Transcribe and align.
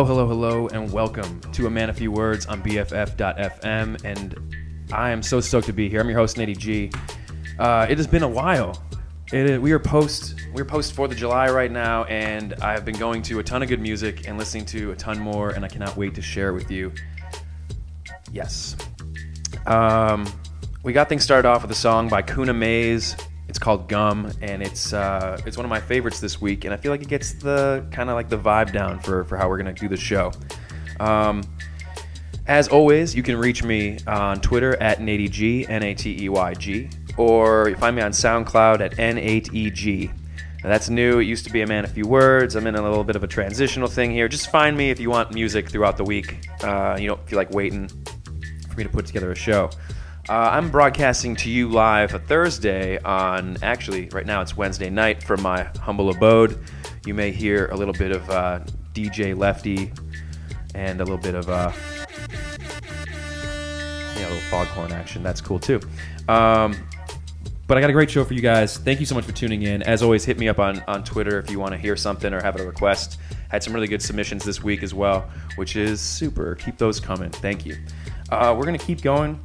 Hello, 0.00 0.24
hello, 0.24 0.26
hello, 0.26 0.68
and 0.68 0.90
welcome 0.90 1.42
to 1.52 1.66
A 1.66 1.70
Man 1.70 1.90
a 1.90 1.92
Few 1.92 2.10
Words 2.10 2.46
on 2.46 2.62
BFF.FM. 2.62 4.02
And 4.02 4.56
I 4.90 5.10
am 5.10 5.22
so 5.22 5.42
stoked 5.42 5.66
to 5.66 5.74
be 5.74 5.90
here. 5.90 6.00
I'm 6.00 6.08
your 6.08 6.16
host, 6.16 6.38
Natey 6.38 6.56
G. 6.56 6.90
Uh, 7.58 7.86
it 7.86 7.98
has 7.98 8.06
been 8.06 8.22
a 8.22 8.28
while. 8.28 8.82
We 9.30 9.72
are 9.72 9.78
post 9.78 10.36
we're 10.54 10.64
post 10.64 10.94
Fourth 10.94 11.10
of 11.10 11.18
July 11.18 11.50
right 11.50 11.70
now, 11.70 12.04
and 12.04 12.54
I've 12.62 12.86
been 12.86 12.96
going 12.96 13.20
to 13.24 13.40
a 13.40 13.42
ton 13.42 13.62
of 13.62 13.68
good 13.68 13.82
music 13.82 14.26
and 14.26 14.38
listening 14.38 14.64
to 14.66 14.92
a 14.92 14.96
ton 14.96 15.20
more, 15.20 15.50
and 15.50 15.66
I 15.66 15.68
cannot 15.68 15.94
wait 15.98 16.14
to 16.14 16.22
share 16.22 16.48
it 16.48 16.54
with 16.54 16.70
you. 16.70 16.94
Yes. 18.32 18.78
Um, 19.66 20.26
we 20.82 20.94
got 20.94 21.10
things 21.10 21.24
started 21.24 21.46
off 21.46 21.60
with 21.60 21.72
a 21.72 21.74
song 21.74 22.08
by 22.08 22.22
Kuna 22.22 22.54
Maze. 22.54 23.16
It's 23.48 23.58
called 23.58 23.86
Gum, 23.86 24.32
and 24.40 24.49
it's 24.70 24.92
uh, 24.92 25.40
it's 25.44 25.56
one 25.56 25.66
of 25.66 25.70
my 25.70 25.80
favorites 25.80 26.20
this 26.20 26.40
week, 26.40 26.64
and 26.64 26.72
I 26.72 26.76
feel 26.76 26.92
like 26.92 27.02
it 27.02 27.08
gets 27.08 27.32
the 27.32 27.84
kind 27.90 28.08
of 28.08 28.14
like 28.14 28.28
the 28.28 28.38
vibe 28.38 28.72
down 28.72 29.00
for 29.00 29.24
for 29.24 29.36
how 29.36 29.48
we're 29.48 29.58
gonna 29.58 29.72
do 29.72 29.88
the 29.88 29.96
show. 29.96 30.32
Um, 31.00 31.42
as 32.46 32.68
always, 32.68 33.14
you 33.14 33.22
can 33.22 33.36
reach 33.36 33.62
me 33.62 33.98
on 34.06 34.40
Twitter 34.40 34.80
at 34.82 34.98
NateyG, 34.98 35.68
N 35.68 35.82
A 35.82 35.94
T 35.94 36.24
E 36.24 36.28
Y 36.28 36.54
G, 36.54 36.90
or 37.16 37.74
find 37.76 37.96
me 37.96 38.02
on 38.02 38.12
SoundCloud 38.12 38.80
at 38.80 38.92
N8EG. 38.96 40.12
Now, 40.62 40.68
that's 40.68 40.90
new. 40.90 41.20
It 41.20 41.24
used 41.24 41.46
to 41.46 41.52
be 41.52 41.62
a 41.62 41.66
man 41.66 41.84
a 41.84 41.88
few 41.88 42.06
words. 42.06 42.54
I'm 42.54 42.66
in 42.66 42.74
a 42.74 42.82
little 42.82 43.04
bit 43.04 43.16
of 43.16 43.24
a 43.24 43.26
transitional 43.26 43.88
thing 43.88 44.10
here. 44.10 44.28
Just 44.28 44.50
find 44.50 44.76
me 44.76 44.90
if 44.90 45.00
you 45.00 45.08
want 45.08 45.32
music 45.32 45.70
throughout 45.70 45.96
the 45.96 46.04
week. 46.04 46.46
Uh, 46.62 46.98
you 47.00 47.08
don't 47.08 47.26
feel 47.26 47.38
like 47.38 47.50
waiting 47.50 47.88
for 48.68 48.76
me 48.76 48.84
to 48.84 48.90
put 48.90 49.06
together 49.06 49.32
a 49.32 49.36
show. 49.36 49.70
Uh, 50.30 50.48
I'm 50.52 50.70
broadcasting 50.70 51.34
to 51.34 51.50
you 51.50 51.68
live 51.68 52.14
a 52.14 52.20
Thursday 52.20 53.00
on, 53.00 53.56
actually, 53.64 54.08
right 54.10 54.24
now 54.24 54.40
it's 54.40 54.56
Wednesday 54.56 54.88
night 54.88 55.24
from 55.24 55.42
my 55.42 55.64
humble 55.80 56.08
abode. 56.08 56.64
You 57.04 57.14
may 57.14 57.32
hear 57.32 57.66
a 57.66 57.76
little 57.76 57.92
bit 57.92 58.12
of 58.12 58.30
uh, 58.30 58.60
DJ 58.94 59.36
Lefty 59.36 59.92
and 60.72 61.00
a 61.00 61.04
little 61.04 61.18
bit 61.18 61.34
of, 61.34 61.48
uh, 61.48 61.72
yeah, 64.14 64.28
a 64.28 64.30
little 64.30 64.38
foghorn 64.42 64.92
action. 64.92 65.24
That's 65.24 65.40
cool 65.40 65.58
too. 65.58 65.80
Um, 66.28 66.76
but 67.66 67.76
I 67.76 67.80
got 67.80 67.90
a 67.90 67.92
great 67.92 68.12
show 68.12 68.24
for 68.24 68.34
you 68.34 68.40
guys. 68.40 68.76
Thank 68.78 69.00
you 69.00 69.06
so 69.06 69.16
much 69.16 69.24
for 69.24 69.32
tuning 69.32 69.62
in. 69.62 69.82
As 69.82 70.00
always, 70.00 70.24
hit 70.24 70.38
me 70.38 70.48
up 70.48 70.60
on, 70.60 70.80
on 70.86 71.02
Twitter 71.02 71.40
if 71.40 71.50
you 71.50 71.58
want 71.58 71.72
to 71.72 71.78
hear 71.78 71.96
something 71.96 72.32
or 72.32 72.40
have 72.40 72.54
a 72.60 72.64
request. 72.64 73.18
Had 73.48 73.64
some 73.64 73.72
really 73.72 73.88
good 73.88 74.00
submissions 74.00 74.44
this 74.44 74.62
week 74.62 74.84
as 74.84 74.94
well, 74.94 75.28
which 75.56 75.74
is 75.74 76.00
super. 76.00 76.54
Keep 76.54 76.78
those 76.78 77.00
coming. 77.00 77.30
Thank 77.30 77.66
you. 77.66 77.76
Uh, 78.30 78.54
we're 78.56 78.64
going 78.64 78.78
to 78.78 78.84
keep 78.84 79.02
going 79.02 79.40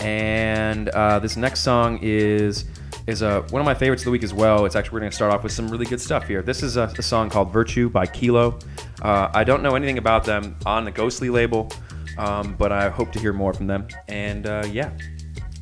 and 0.00 0.88
uh, 0.90 1.18
this 1.18 1.36
next 1.36 1.60
song 1.60 1.98
is 2.02 2.64
is 3.06 3.22
uh, 3.22 3.42
one 3.50 3.60
of 3.60 3.66
my 3.66 3.74
favorites 3.74 4.02
of 4.02 4.06
the 4.06 4.10
week 4.10 4.22
as 4.22 4.32
well. 4.32 4.64
It's 4.64 4.76
actually 4.76 4.94
we're 4.94 5.00
going 5.00 5.10
to 5.10 5.16
start 5.16 5.32
off 5.32 5.42
with 5.42 5.52
some 5.52 5.68
really 5.68 5.84
good 5.84 6.00
stuff 6.00 6.26
here. 6.26 6.42
This 6.42 6.62
is 6.62 6.76
a, 6.76 6.84
a 6.98 7.02
song 7.02 7.28
called 7.28 7.52
"Virtue" 7.52 7.90
by 7.90 8.06
Kllo. 8.06 8.62
Uh, 9.02 9.30
I 9.34 9.44
don't 9.44 9.62
know 9.62 9.74
anything 9.74 9.98
about 9.98 10.24
them 10.24 10.56
on 10.64 10.84
the 10.84 10.90
Ghostly 10.90 11.28
label, 11.28 11.70
um, 12.16 12.54
but 12.56 12.72
I 12.72 12.88
hope 12.88 13.12
to 13.12 13.18
hear 13.18 13.32
more 13.32 13.52
from 13.52 13.66
them. 13.66 13.88
And 14.08 14.46
uh, 14.46 14.66
yeah, 14.70 14.96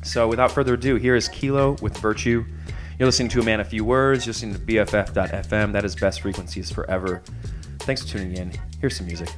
so 0.03 0.27
without 0.27 0.51
further 0.51 0.75
ado, 0.75 0.95
here 0.95 1.15
is 1.15 1.27
Kllo 1.27 1.81
with 1.81 1.97
"Virtue." 1.97 2.45
You're 2.99 3.07
listening 3.07 3.29
to 3.29 3.41
a 3.41 3.43
man 3.43 3.59
a 3.59 3.65
few 3.65 3.83
words. 3.83 4.25
You're 4.25 4.33
listening 4.33 4.53
to 4.53 4.59
BFF.FM. 4.59 5.73
That 5.73 5.83
is 5.83 5.95
best 5.95 6.21
frequencies 6.21 6.71
forever. 6.71 7.23
Thanks 7.79 8.03
for 8.03 8.17
tuning 8.17 8.37
in. 8.37 8.53
Here's 8.79 8.95
some 8.95 9.07
music. 9.07 9.29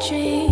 Dream 0.00 0.49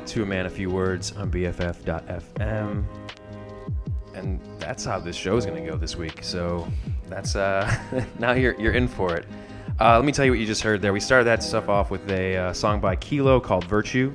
back 0.00 0.08
to 0.08 0.22
A 0.22 0.26
Man 0.26 0.46
a 0.46 0.50
Few 0.50 0.70
Words 0.70 1.12
on 1.12 1.30
BFF.FM. 1.30 2.84
And 4.14 4.40
that's 4.58 4.82
how 4.82 4.98
this 4.98 5.14
show 5.14 5.36
is 5.36 5.44
going 5.44 5.62
to 5.62 5.70
go 5.70 5.76
this 5.76 5.94
week. 5.94 6.20
So 6.22 6.66
that's 7.08 7.36
uh, 7.36 7.70
now 8.18 8.32
you're 8.32 8.58
you're 8.58 8.72
in 8.72 8.88
for 8.88 9.14
it. 9.14 9.26
Uh, 9.78 9.96
let 9.96 10.04
me 10.06 10.12
tell 10.12 10.24
you 10.24 10.30
what 10.30 10.40
you 10.40 10.46
just 10.46 10.62
heard 10.62 10.80
there. 10.80 10.94
We 10.94 11.00
started 11.00 11.24
that 11.24 11.42
stuff 11.42 11.68
off 11.68 11.90
with 11.90 12.10
a 12.10 12.36
uh, 12.36 12.52
song 12.54 12.80
by 12.80 12.96
Kllo 12.96 13.42
called 13.42 13.64
"Virtue," 13.64 14.14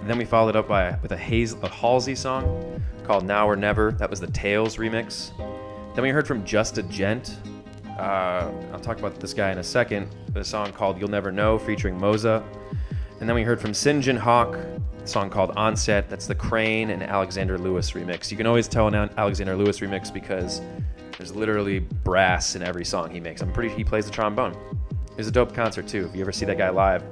and 0.00 0.08
then 0.08 0.16
we 0.16 0.24
followed 0.24 0.50
it 0.50 0.56
up 0.56 0.68
by 0.68 0.98
with 1.02 1.12
a 1.12 1.16
a 1.16 1.68
Halsey 1.68 2.14
song 2.14 2.82
called 3.04 3.26
"Now 3.26 3.46
or 3.46 3.56
Never." 3.56 3.92
That 3.92 4.08
was 4.08 4.20
the 4.20 4.28
Tails 4.28 4.76
remix. 4.76 5.36
Then 5.94 6.02
we 6.02 6.10
heard 6.10 6.26
from 6.26 6.44
Just 6.44 6.78
a 6.78 6.82
Gent. 6.84 7.36
Uh, 7.98 8.50
I'll 8.72 8.80
talk 8.80 8.98
about 8.98 9.20
this 9.20 9.34
guy 9.34 9.52
in 9.52 9.58
a 9.58 9.64
second. 9.64 10.08
The 10.32 10.42
song 10.44 10.72
called 10.72 10.98
"You'll 10.98 11.10
Never 11.10 11.30
Know" 11.30 11.58
featuring 11.58 11.98
Moza. 11.98 12.42
And 13.20 13.28
then 13.28 13.34
we 13.34 13.42
heard 13.42 13.60
from 13.60 13.72
Sinjin 13.72 14.18
Hawke, 14.18 14.58
song 15.04 15.30
called 15.30 15.52
Onset. 15.56 16.08
That's 16.08 16.26
the 16.26 16.34
KRANE 16.34 16.90
and 16.90 17.02
Alexander 17.02 17.58
Lewis 17.58 17.92
remix. 17.92 18.30
You 18.30 18.36
can 18.36 18.46
always 18.46 18.68
tell 18.68 18.88
an 18.88 19.10
Alexander 19.16 19.56
Lewis 19.56 19.80
remix 19.80 20.12
because 20.12 20.60
there's 21.16 21.34
literally 21.34 21.78
brass 21.78 22.56
in 22.56 22.62
every 22.62 22.84
song 22.84 23.10
he 23.10 23.20
makes. 23.20 23.40
I'm 23.40 23.52
pretty 23.52 23.74
he 23.74 23.84
plays 23.84 24.06
the 24.06 24.10
trombone. 24.10 24.52
It 25.10 25.16
was 25.16 25.28
a 25.28 25.32
dope 25.32 25.54
concert 25.54 25.86
too. 25.86 26.06
If 26.06 26.14
you 26.16 26.22
ever 26.22 26.32
see 26.32 26.44
that 26.46 26.58
guy 26.58 26.70
live, 26.70 27.04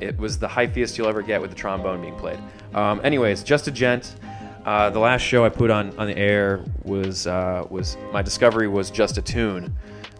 it 0.00 0.16
was 0.16 0.38
the 0.38 0.48
hyphiest 0.48 0.96
you'll 0.96 1.08
ever 1.08 1.22
get 1.22 1.40
with 1.40 1.50
the 1.50 1.56
trombone 1.56 2.00
being 2.00 2.16
played. 2.16 2.38
Um, 2.74 3.00
anyways, 3.04 3.42
just 3.42 3.68
a 3.68 3.70
gent. 3.70 4.16
Uh, 4.64 4.90
the 4.90 4.98
last 4.98 5.22
show 5.22 5.44
I 5.44 5.48
put 5.48 5.70
on, 5.70 5.96
on 5.98 6.06
the 6.06 6.16
air 6.16 6.64
was 6.84 7.26
uh, 7.26 7.66
was 7.68 7.96
my 8.12 8.22
discovery 8.22 8.68
was 8.68 8.90
just 8.90 9.18
a 9.18 9.22
tune. 9.22 9.74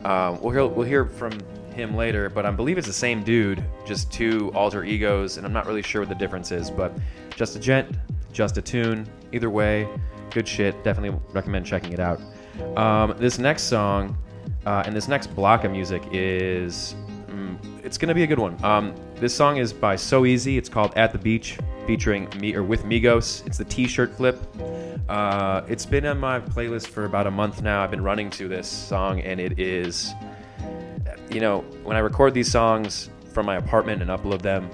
Uh, 0.05 0.37
we'll 0.41 0.53
hear 0.53 0.67
we'll 0.67 0.87
hear 0.87 1.07
from 1.07 1.33
him 1.73 1.97
later, 1.97 2.29
but 2.29 2.47
I 2.47 2.51
believe 2.51 2.79
it's 2.79 2.87
the 2.87 2.93
same 2.93 3.23
dude, 3.23 3.65
just 3.87 4.13
two 4.13 4.53
alter 4.55 4.85
egos, 4.85 5.37
and 5.37 5.47
I'm 5.47 5.53
not 5.53 5.67
really 5.67 5.83
sure 5.83 6.03
what 6.03 6.09
the 6.09 6.15
difference 6.15 6.53
is. 6.53 6.71
But 6.71 6.93
just 7.37 7.57
a 7.57 7.59
gent, 7.59 7.97
just 8.33 8.57
a 8.59 8.63
tune. 8.63 9.07
Either 9.33 9.51
way, 9.51 9.89
good 10.31 10.47
shit. 10.47 10.83
Definitely 10.85 11.19
recommend 11.33 11.67
checking 11.67 11.93
it 11.93 12.01
out. 12.01 12.21
Um, 12.77 13.15
this 13.19 13.39
next 13.39 13.65
song 13.65 14.17
uh, 14.67 14.83
and 14.87 14.95
this 14.95 15.09
next 15.09 15.29
block 15.35 15.65
of 15.65 15.73
music 15.73 16.03
is 16.13 16.95
mm, 17.27 17.57
it's 17.85 17.99
gonna 17.99 18.15
be 18.15 18.23
a 18.23 18.27
good 18.27 18.39
one. 18.39 18.63
Um, 18.65 18.95
this 19.17 19.35
song 19.35 19.57
is 19.57 19.73
by 19.73 19.97
Soeasy. 19.97 20.57
It's 20.57 20.69
called 20.69 20.93
"At 20.97 21.13
the 21.13 21.19
Beach," 21.19 21.59
featuring 21.87 22.29
me 22.39 22.55
or 22.55 22.63
with 22.63 22.85
Migos. 22.85 23.47
It's 23.47 23.59
the 23.59 23.65
T-shirt 23.65 24.17
flip. 24.17 24.41
Uh, 25.09 25.63
it's 25.69 25.85
been 25.85 26.07
on 26.07 26.19
my 26.19 26.41
playlist 26.41 26.87
for 26.87 27.05
about 27.05 27.27
a 27.27 27.31
month 27.31 27.63
now. 27.63 27.83
I've 27.83 27.91
been 27.91 28.05
running 28.05 28.31
to 28.31 28.49
this 28.49 28.69
song, 28.69 29.21
and 29.21 29.41
it 29.41 29.59
is 29.59 30.13
you 31.33 31.41
know, 31.41 31.61
when 31.85 31.97
I 31.97 32.01
record 32.01 32.35
these 32.35 32.51
songs 32.51 33.11
from 33.33 33.47
my 33.47 33.57
apartment 33.57 34.03
and 34.03 34.11
upload 34.11 34.43
them, 34.43 34.71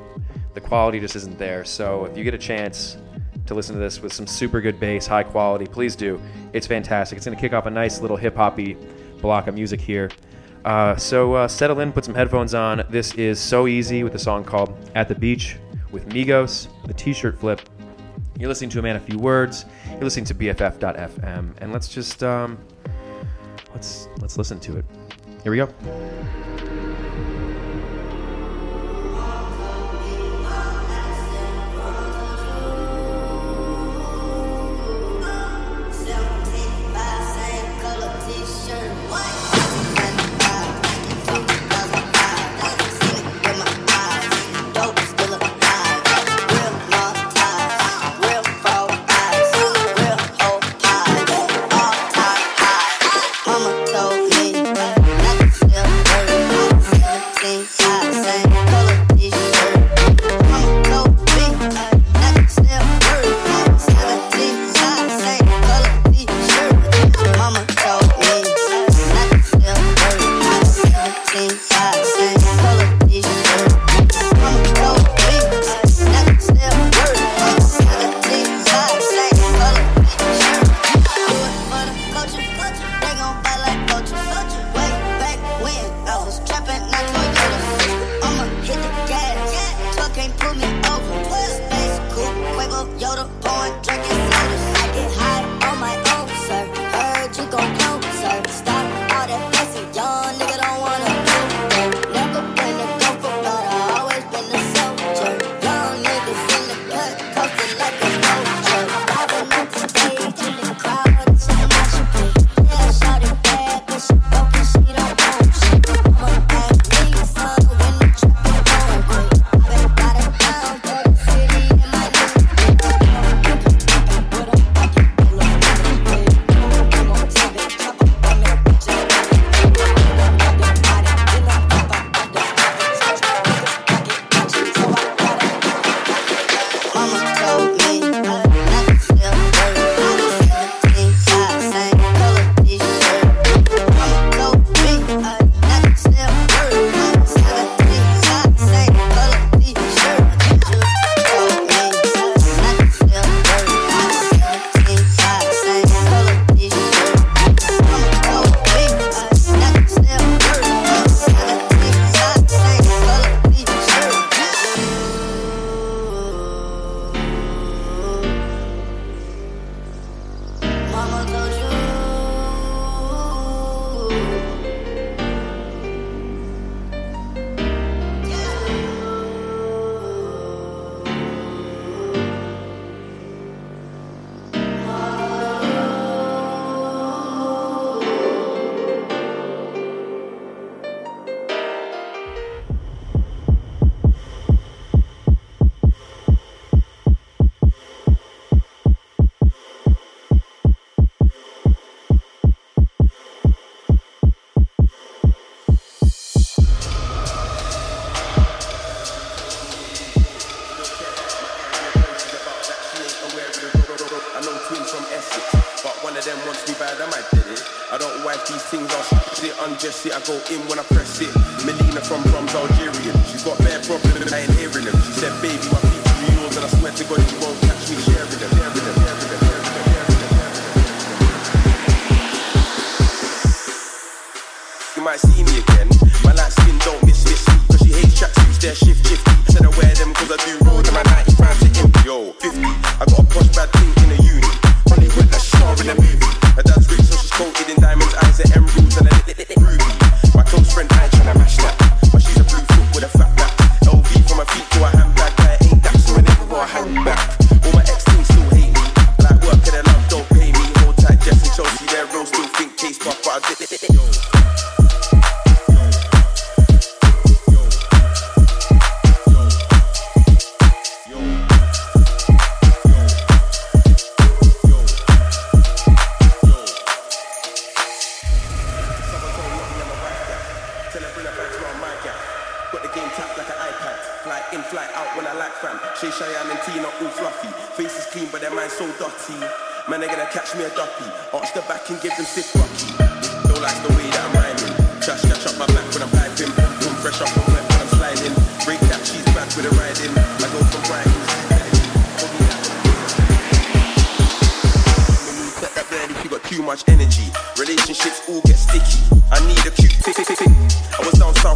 the 0.55 0.61
quality 0.61 0.99
just 1.01 1.17
isn't 1.17 1.39
there. 1.39 1.65
So 1.65 2.05
if 2.07 2.17
you 2.17 2.25
get 2.25 2.35
a 2.35 2.39
chance 2.39 2.97
to 3.47 3.55
listen 3.55 3.75
to 3.75 3.81
this 3.81 4.01
with 4.01 4.13
some 4.13 4.27
super 4.27 4.61
good 4.61 4.79
bass, 4.81 5.07
high 5.07 5.23
quality, 5.23 5.67
please 5.67 5.97
do. 5.97 6.21
It's 6.53 6.67
fantastic. 6.67 7.17
It's 7.17 7.27
going 7.27 7.37
to 7.37 7.41
kick 7.41 7.53
off 7.53 7.67
a 7.67 7.71
nice 7.71 8.01
little 8.01 8.17
hip 8.17 8.37
hoppy 8.37 8.77
block 9.21 9.47
of 9.47 9.55
music 9.55 9.81
here. 9.81 10.11
Uh, 10.65 10.97
so 10.97 11.35
uh, 11.35 11.49
settle 11.49 11.81
in, 11.81 11.93
put 11.93 12.05
some 12.05 12.15
headphones 12.15 12.55
on. 12.55 12.85
This 12.91 13.15
is 13.15 13.39
Soeasy 13.39 14.03
with 14.03 14.15
a 14.15 14.19
song 14.19 14.45
called 14.45 14.77
At 14.95 15.09
the 15.09 15.15
Beach 15.15 15.57
with 15.91 16.09
Migos, 16.09 16.69
the 16.87 16.95
t 16.95 17.13
shirt 17.13 17.39
flip. 17.39 17.61
You're 18.39 18.49
listening 18.49 18.71
to 18.71 18.79
a 18.79 18.83
man 18.83 18.97
a 18.97 19.01
few 19.01 19.19
words. 19.19 19.65
You're 19.91 20.03
listening 20.03 20.27
to 20.27 20.35
BFF.FM, 20.35 21.55
and 21.59 21.73
let's 21.73 21.89
just 21.89 22.23
um, 22.23 22.59
let's 23.73 24.09
let's 24.19 24.37
listen 24.37 24.61
to 24.61 24.77
it. 24.77 24.85
Here 25.43 25.53
we 25.53 25.59
go. 25.59 25.69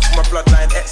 from 0.03 0.17
my 0.17 0.23
bloodline. 0.43 0.75
X 0.75 0.92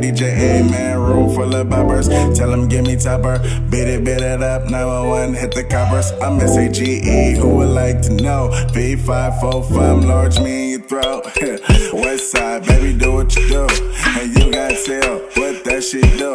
night 0.00 0.14
DJ, 0.14 0.60
amen. 0.60 0.98
Room 0.98 1.34
full 1.34 1.54
of 1.54 1.66
boppers, 1.68 2.08
tell 2.36 2.50
them 2.50 2.68
give 2.68 2.84
me 2.84 2.96
topper. 2.96 3.38
Beat 3.70 3.88
it, 3.88 4.04
beat 4.04 4.20
it 4.20 4.42
up, 4.42 4.64
911, 4.64 5.34
hit 5.34 5.54
the 5.54 5.64
coppers. 5.64 6.12
I'm 6.22 6.40
S-A-G-E, 6.40 7.36
who 7.36 7.56
would 7.56 7.68
like 7.68 8.02
to 8.02 8.12
know? 8.14 8.50
V545, 8.72 10.06
large 10.06 10.38
me 10.40 10.74
in 10.74 10.80
your 10.80 10.88
throat. 10.88 11.24
West 11.92 12.30
side, 12.30 12.64
baby, 12.66 12.98
do 12.98 13.12
what 13.12 13.34
you 13.36 13.48
do. 13.48 13.66
And 14.18 14.36
you 14.36 14.52
got 14.52 14.72
tell 14.84 15.18
what 15.36 15.64
that 15.64 15.82
shit 15.82 16.18
do. 16.18 16.32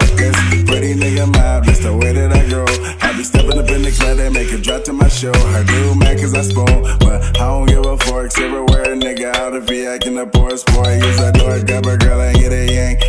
Pretty 0.65 0.93
nigga 0.95 1.27
mob, 1.27 1.65
that's 1.65 1.79
the 1.79 1.95
way 1.95 2.13
that 2.13 2.31
I 2.31 2.47
grow. 2.49 3.02
I 3.13 3.17
be 3.17 3.23
stepping 3.23 3.59
up 3.59 3.69
in 3.69 3.83
the 3.83 3.91
club, 3.91 4.17
they 4.17 4.29
make 4.29 4.51
it 4.51 4.63
drop 4.63 4.83
to 4.85 4.93
my 4.93 5.07
show. 5.07 5.31
Her 5.31 5.63
do 5.63 5.93
mad 5.93 6.17
cause 6.17 6.33
I 6.33 6.41
spoon, 6.41 6.81
but 6.97 7.21
I 7.37 7.45
don't 7.45 7.67
give 7.67 7.85
a 7.85 7.95
forks 7.95 8.39
everywhere. 8.39 8.95
Nigga 8.97 9.35
out 9.35 9.53
if 9.53 9.69
he 9.69 9.85
acting 9.85 10.17
a 10.17 10.25
poor 10.25 10.49
boy. 10.49 10.97
Use 10.97 11.17
that 11.21 11.35
door, 11.37 11.61
grab 11.61 11.85
a 11.85 11.95
girl 11.95 12.21
and 12.21 12.35
get 12.35 12.51
a 12.51 12.65
yank. 12.73 12.99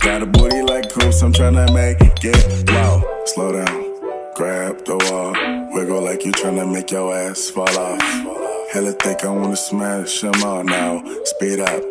Got 0.00 0.22
a 0.22 0.26
booty 0.26 0.62
like 0.62 0.90
coops, 0.90 1.22
I'm 1.22 1.32
tryna 1.32 1.72
make 1.72 1.98
it. 2.24 2.70
Wow, 2.70 3.04
slow 3.26 3.52
down. 3.52 4.34
Grab 4.34 4.84
the 4.84 4.98
wall, 5.06 5.30
wiggle 5.72 6.02
like 6.02 6.24
you 6.24 6.32
tryna 6.32 6.66
make 6.72 6.90
your 6.90 7.14
ass 7.14 7.48
fall 7.48 7.68
off. 7.68 8.02
Hella 8.72 8.92
thick, 8.98 9.24
I 9.24 9.28
wanna 9.28 9.54
smash 9.54 10.24
'em 10.24 10.42
all 10.42 10.64
now. 10.64 11.04
Speed 11.22 11.60
up, 11.60 11.82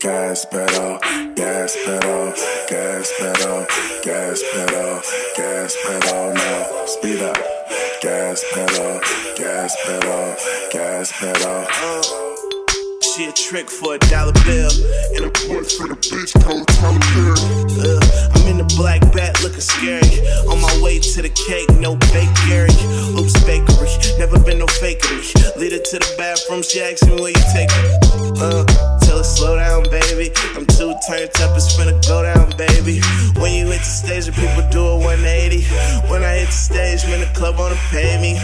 gas 0.00 0.44
pedal, 0.46 0.98
gas 1.34 1.76
pedal, 1.84 2.32
gas 2.68 3.12
pedal, 3.18 3.66
gas 4.02 4.42
pedal, 4.52 5.02
gas 5.36 5.76
pedal 5.84 6.34
now. 6.34 6.86
Speed 6.86 7.22
up, 7.22 7.38
gas 8.02 8.44
pedal, 8.52 9.00
gas 9.36 9.76
pedal, 9.84 10.36
gas 10.72 11.12
pedal. 11.12 12.23
She 13.14 13.26
a 13.26 13.32
trick 13.32 13.70
for 13.70 13.94
a 13.94 13.98
dollar 14.10 14.32
bill. 14.42 14.74
And 15.14 15.26
I'm 15.26 15.34
What 15.46 15.70
for 15.70 15.86
the 15.86 15.94
bitch 15.94 16.34
called 16.42 16.66
Tyler 16.66 16.98
Perry? 17.14 17.38
Uh, 17.78 18.34
I'm 18.34 18.42
in 18.50 18.58
the 18.58 18.66
black 18.74 19.06
bat 19.14 19.38
looking 19.38 19.62
scary. 19.62 20.18
On 20.50 20.58
my 20.58 20.74
way 20.82 20.98
to 20.98 21.22
the 21.22 21.30
cake, 21.30 21.70
no 21.78 21.94
bakery. 22.10 22.74
Oops, 23.14 23.30
bakery. 23.46 23.86
Never 24.18 24.42
been 24.42 24.58
no 24.58 24.66
fakery. 24.66 25.22
Lead 25.54 25.70
her 25.70 25.78
to 25.78 25.96
the 26.02 26.10
bathroom, 26.18 26.66
she 26.66 26.82
asks 26.82 27.06
me 27.06 27.14
where 27.14 27.30
you 27.30 27.44
take 27.54 27.70
her. 27.70 27.86
Uh, 28.34 28.66
tell 29.06 29.18
her 29.18 29.22
slow 29.22 29.62
down, 29.62 29.86
baby. 29.94 30.34
I'm 30.58 30.66
too 30.66 30.90
turned 31.06 31.30
up, 31.38 31.54
it's 31.54 31.70
finna 31.70 31.94
go 32.02 32.26
down, 32.26 32.50
baby. 32.58 32.98
When 33.38 33.54
you 33.54 33.70
hit 33.70 33.78
the 33.78 33.94
stage, 33.94 34.26
the 34.26 34.34
people 34.34 34.66
do 34.74 34.82
a 34.82 34.98
180. 34.98 35.62
When 36.10 36.26
I 36.26 36.42
hit 36.42 36.50
the 36.50 36.58
stage, 36.66 37.06
man, 37.06 37.20
the 37.20 37.30
club 37.30 37.62
wanna 37.62 37.78
pay 37.94 38.18
me. 38.18 38.34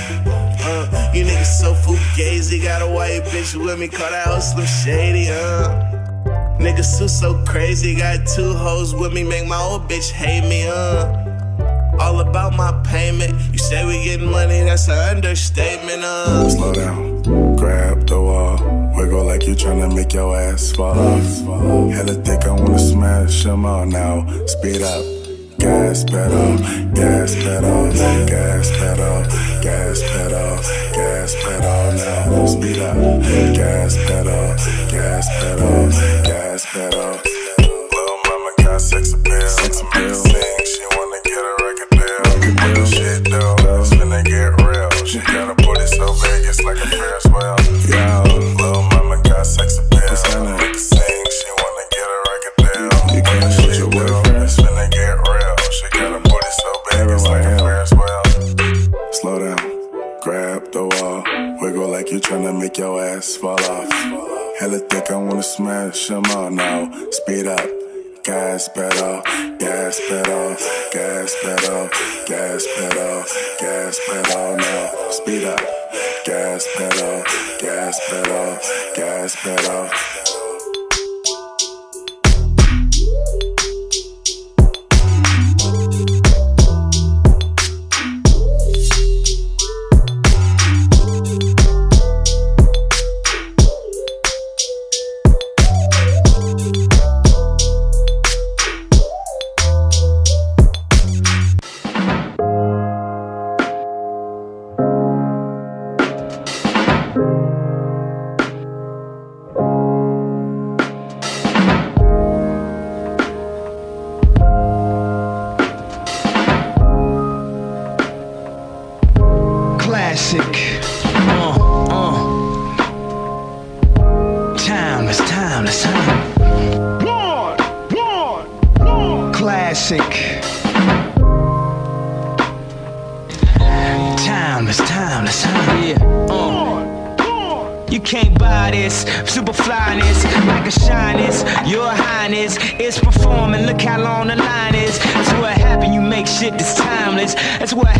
Uh, 0.62 1.10
you 1.14 1.24
niggas 1.24 1.58
so 1.58 1.74
fugazi, 1.74 2.62
got 2.62 2.82
a 2.82 2.86
white 2.86 3.24
bitch 3.34 3.56
with 3.56 3.78
me, 3.80 3.88
call 3.88 4.10
that 4.10 4.28
hoe 4.28 4.38
Shady, 4.66 5.28
uh. 5.30 6.58
Niggas 6.58 6.98
too 6.98 7.08
so 7.08 7.42
crazy, 7.44 7.96
got 7.96 8.26
two 8.26 8.52
hoes 8.52 8.94
with 8.94 9.12
me, 9.12 9.24
make 9.24 9.46
my 9.46 9.60
old 9.60 9.88
bitch 9.88 10.10
hate 10.10 10.46
me, 10.48 10.66
uh. 10.68 11.96
All 11.98 12.20
about 12.20 12.54
my 12.56 12.72
payment. 12.84 13.32
You 13.52 13.58
say 13.58 13.84
we 13.84 14.04
getting 14.04 14.30
money, 14.30 14.60
that's 14.60 14.88
an 14.88 15.16
understatement, 15.16 16.02
uh. 16.02 16.48
Slow 16.50 16.72
down, 16.72 17.56
grab 17.56 18.06
the 18.06 18.20
wall. 18.20 18.58
Wiggle 18.96 19.24
like 19.24 19.46
you 19.46 19.54
tryna 19.54 19.94
make 19.94 20.12
your 20.12 20.36
ass 20.36 20.72
fall 20.72 20.98
off. 20.98 21.92
Hella 21.92 22.14
thick, 22.14 22.44
I 22.44 22.52
wanna 22.52 22.78
smash 22.78 23.44
them 23.44 23.64
all 23.64 23.86
now. 23.86 24.26
Speed 24.46 24.82
up. 24.82 25.19
Gas 25.60 26.04
pedal, 26.04 26.56
gas 26.94 27.34
pedal, 27.34 27.92
gas 28.26 28.70
pedal, 28.70 29.22
gas 29.60 30.00
pedal, 30.02 30.56
gas 30.94 31.34
pedal 31.34 31.92
now. 31.92 32.46
Speed 32.46 32.78
up. 32.78 32.96
Gas 33.54 33.96
pedal, 34.06 34.56
gas 34.88 35.28
pedal, 35.38 35.90
gas 36.24 36.66
pedal. 36.72 37.39
You 62.12 62.18
tryna 62.18 62.58
make 62.58 62.76
your 62.76 63.00
ass 63.00 63.36
fall 63.36 63.52
off. 63.52 63.92
Hella 64.58 64.78
thick, 64.78 65.10
I 65.10 65.16
wanna 65.16 65.42
smash 65.42 66.08
them 66.08 66.24
all 66.30 66.50
now. 66.50 66.90
Speed 67.10 67.46
up. 67.46 67.68
Gas 68.24 68.68
pedal, 68.68 69.22
gas 69.58 70.00
pedal, 70.08 70.56
gas 70.92 71.36
pedal, 71.42 71.88
gas 72.26 72.66
pedal, 72.76 73.24
gas 73.60 74.00
pedal 74.08 74.56
now. 74.56 75.10
Speed 75.10 75.44
up. 75.44 75.60
Gas 76.24 76.66
pedal, 76.76 77.22
gas 77.60 78.00
pedal, 78.10 78.58
gas 78.96 79.36
pedal. 79.36 80.39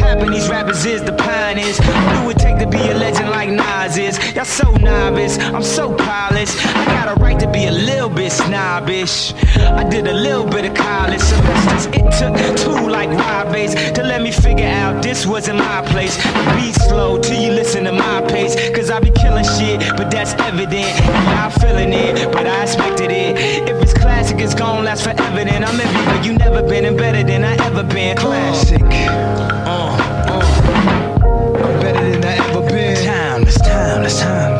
Happened. 0.01 0.35
These 0.35 0.49
rappers 0.49 0.85
is 0.85 1.03
the 1.03 1.13
pioneers. 1.13 1.79
What 1.79 2.15
do 2.15 2.31
it 2.31 2.39
take 2.39 2.59
to 2.59 2.67
be 2.67 2.79
a 2.79 2.95
legend 2.95 3.31
like 3.31 3.51
Nas 3.51 3.97
is? 3.97 4.19
Y'all 4.35 4.45
so 4.45 4.71
novice. 4.77 5.39
I'm 5.39 5.63
so 5.63 5.95
polished. 5.95 6.57
I 6.67 6.85
got 6.87 7.17
a 7.17 7.21
right 7.21 7.39
to 7.41 7.51
be 7.51 7.67
a 7.67 7.73
little 7.73 8.09
bit 8.11 8.33
snobbish. 8.33 9.35
I 9.57 9.85
did 9.85 10.07
a 10.07 10.13
little 10.13 10.47
bit 10.47 10.65
of 10.65 10.75
college. 10.75 11.21
It 11.93 12.07
took 12.19 12.35
two 12.57 12.89
like 12.89 13.11
Rob 13.11 13.53
Base 13.53 13.75
to 13.93 14.03
let 14.03 14.23
me 14.23 14.33
figure 14.33 14.69
out 14.69 15.03
this 15.03 15.27
wasn't 15.27 15.59
my 15.59 15.83
place. 15.87 16.17
Be 16.57 16.73
slow 16.73 17.21
till 17.21 17.41
you 17.41 17.53
listen 17.53 17.85
to 17.85 17.93
my 17.93 18.23
pace. 18.29 18.55
Cause 18.71 18.91
I 18.91 19.01
be 19.01 19.11
killing 19.11 19.45
shit, 19.45 19.81
but 19.97 20.11
that's 20.11 20.35
evident. 20.35 20.99
Y'all 21.31 21.51
feeling 21.51 21.93
it, 21.93 22.33
but 22.33 22.47
I 22.47 22.63
expected 22.63 23.11
it. 23.11 23.69
If 23.69 23.83
it's 23.83 23.95
classic, 23.95 24.39
it's 24.41 24.55
gon' 24.55 24.85
last 24.85 25.05
forever. 25.05 25.45
Then 25.45 25.65
I'm 25.65 25.81
everywhere 25.81 26.23
you 26.23 26.33
never 26.39 26.63
been 26.63 26.85
and 26.85 26.97
better 26.97 27.23
than 27.23 27.45
I 27.45 27.55
ever 27.67 27.83
been. 27.83 28.17
Classic. 28.17 28.81
Timeless, 34.19 34.21
time. 34.21 34.55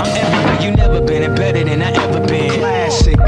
I'm 0.00 0.16
everywhere 0.16 0.60
you 0.62 0.70
never 0.76 1.00
been 1.00 1.22
and 1.22 1.36
better 1.36 1.64
than 1.64 1.82
I 1.82 1.90
ever 1.92 2.26
been. 2.26 2.50
Classic. 2.58 3.18
I'm 3.18 3.26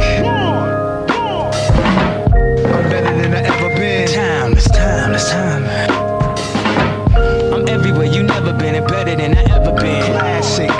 better 2.89 3.15
than 3.21 3.35
I 3.35 3.41
ever 3.43 3.69
been. 3.77 4.09
Timeless, 4.09 4.69
timeless, 4.69 5.31
time. 5.31 5.65
It's 5.65 5.77
time. 5.77 7.53
I'm 7.53 7.69
everywhere 7.69 8.07
you 8.07 8.23
never 8.23 8.53
been 8.53 8.75
and 8.75 8.87
better 8.87 9.17
than 9.17 9.37
I 9.37 9.43
ever 9.55 9.73
been. 9.73 10.03
Classic. 10.13 10.71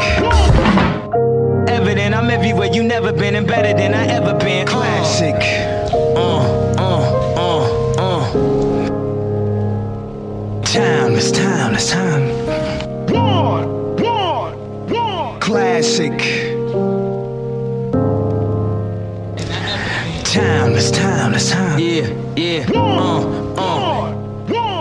Evident, 1.69 2.15
I'm 2.15 2.31
everywhere 2.31 2.69
you 2.73 2.83
never 2.83 3.13
been 3.13 3.35
and 3.35 3.47
better 3.47 3.75
than 3.77 3.95
I 3.95 4.07
ever 4.07 4.35
been. 4.39 4.67
Classic. 4.67 5.35
Uh, 6.17 6.41
uh, 6.79 7.03
uh, 7.37 7.65
uh. 7.99 8.23
Timeless, 10.65 11.33
timeless, 11.33 11.91
time. 11.91 12.21
One, 12.21 12.30
timeless, 21.81 22.09
time. 22.09 22.37
Yeah, 22.37 22.67
yeah. 22.67 22.67
Uh, 22.75 23.55
uh. 23.57 24.13
One, 24.13 24.53
one. 24.53 24.81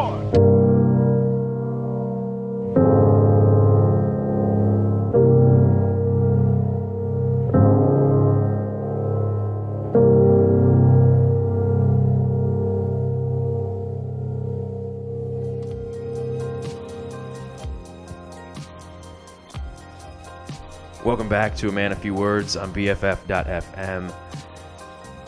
Welcome 21.06 21.30
back 21.30 21.56
to 21.58 21.70
A 21.70 21.72
Man, 21.72 21.92
a 21.92 21.96
Few 21.96 22.14
Words 22.14 22.56
on 22.58 22.74
BFF.FM. 22.74 24.14